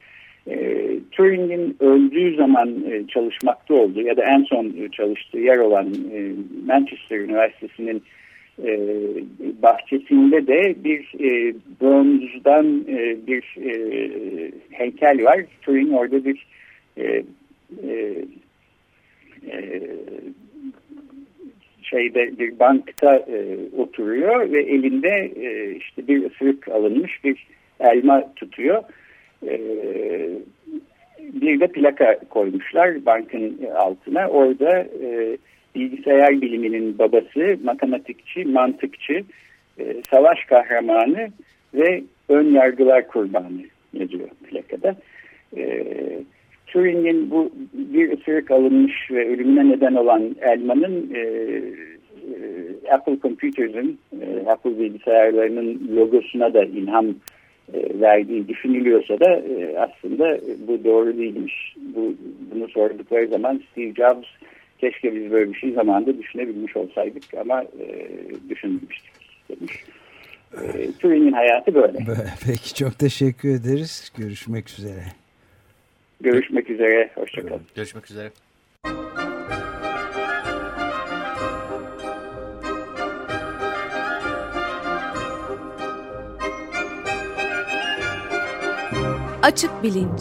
E, 0.51 0.87
Turing'in 1.13 1.77
öldüğü 1.81 2.37
zaman 2.37 2.85
e, 2.91 3.07
çalışmakta 3.07 3.75
olduğu 3.75 4.01
ya 4.01 4.17
da 4.17 4.25
en 4.25 4.43
son 4.43 4.89
çalıştığı 4.93 5.39
yer 5.39 5.59
olan 5.59 5.87
e, 6.13 6.33
Manchester 6.67 7.19
Üniversitesi'nin 7.19 8.03
e, 8.65 8.79
bahçesinde 9.63 10.47
de 10.47 10.85
bir 10.85 11.01
e, 11.21 11.55
bronzdan 11.81 12.85
e, 12.89 13.27
bir 13.27 13.57
e, 13.65 13.73
heykel 14.71 15.25
var. 15.25 15.45
Turing 15.63 15.95
orada 15.95 16.25
bir 16.25 16.47
e, 16.99 17.23
e, 17.83 18.25
e, 19.51 19.83
şeyde 21.83 22.39
bir 22.39 22.59
bankta 22.59 23.17
e, 23.17 23.57
oturuyor 23.79 24.53
ve 24.53 24.63
elinde 24.63 25.33
e, 25.37 25.77
işte 25.77 26.09
bir 26.09 26.31
ısırık 26.31 26.69
alınmış 26.69 27.25
bir 27.25 27.47
elma 27.81 28.35
tutuyor. 28.37 28.83
E, 29.47 29.61
bir 31.19 31.61
de 31.61 31.67
plaka 31.67 32.19
koymuşlar 32.31 33.07
bankın 33.07 33.61
altına. 33.75 34.29
Orada 34.29 34.79
e, 34.79 35.39
bilgisayar 35.75 36.41
biliminin 36.41 36.99
babası, 36.99 37.59
matematikçi, 37.65 38.45
mantıkçı, 38.45 39.25
e, 39.79 40.03
savaş 40.11 40.45
kahramanı 40.45 41.29
ve 41.75 42.03
ön 42.29 42.51
yargılar 42.51 43.09
kurbanı 43.09 43.63
yazıyor 43.93 44.29
plakada. 44.51 44.97
E, 45.57 45.85
Turing'in 46.77 47.31
bu 47.31 47.51
bir 47.73 48.19
ısırık 48.19 48.51
alınmış 48.51 49.11
ve 49.11 49.29
ölümüne 49.29 49.69
neden 49.69 49.95
olan 49.95 50.37
elmanın 50.41 51.15
e, 51.15 51.21
e, 51.21 52.93
Apple 52.93 53.19
Computers'ın, 53.23 53.99
e, 54.21 54.51
Apple 54.51 54.79
bilgisayarlarının 54.79 55.97
logosuna 55.97 56.55
da 56.55 56.65
ilham 56.65 57.07
e, 57.75 58.01
verdiği 58.01 58.49
düşünülüyorsa 58.49 59.21
da 59.21 59.31
e, 59.31 59.79
aslında 59.79 60.39
bu 60.69 60.85
doğru 60.85 61.19
değilmiş. 61.19 61.77
Bu, 61.97 62.15
bunu 62.55 62.69
sordukları 62.69 63.29
zaman 63.29 63.63
Steve 63.73 63.95
Jobs 63.95 64.29
keşke 64.79 65.15
biz 65.15 65.31
böyle 65.31 65.53
bir 65.53 65.59
şey 65.59 65.73
zamanında 65.73 66.19
düşünebilmiş 66.19 66.77
olsaydık 66.77 67.25
ama 67.41 67.63
e, 67.63 68.09
düşünmemiştik 68.49 69.13
demiş. 69.51 69.73
E, 70.53 70.93
Turing'in 70.99 71.33
hayatı 71.33 71.75
böyle. 71.75 71.99
Peki 72.47 72.75
çok 72.75 72.99
teşekkür 72.99 73.49
ederiz. 73.49 74.13
Görüşmek 74.19 74.69
üzere. 74.69 75.03
Görüşmek 76.21 76.71
üzere. 76.71 77.11
Hoşçakalın. 77.15 77.63
Görüşmek 77.75 78.11
üzere. 78.11 78.31
Açık 89.43 89.83
Bilinç 89.83 90.21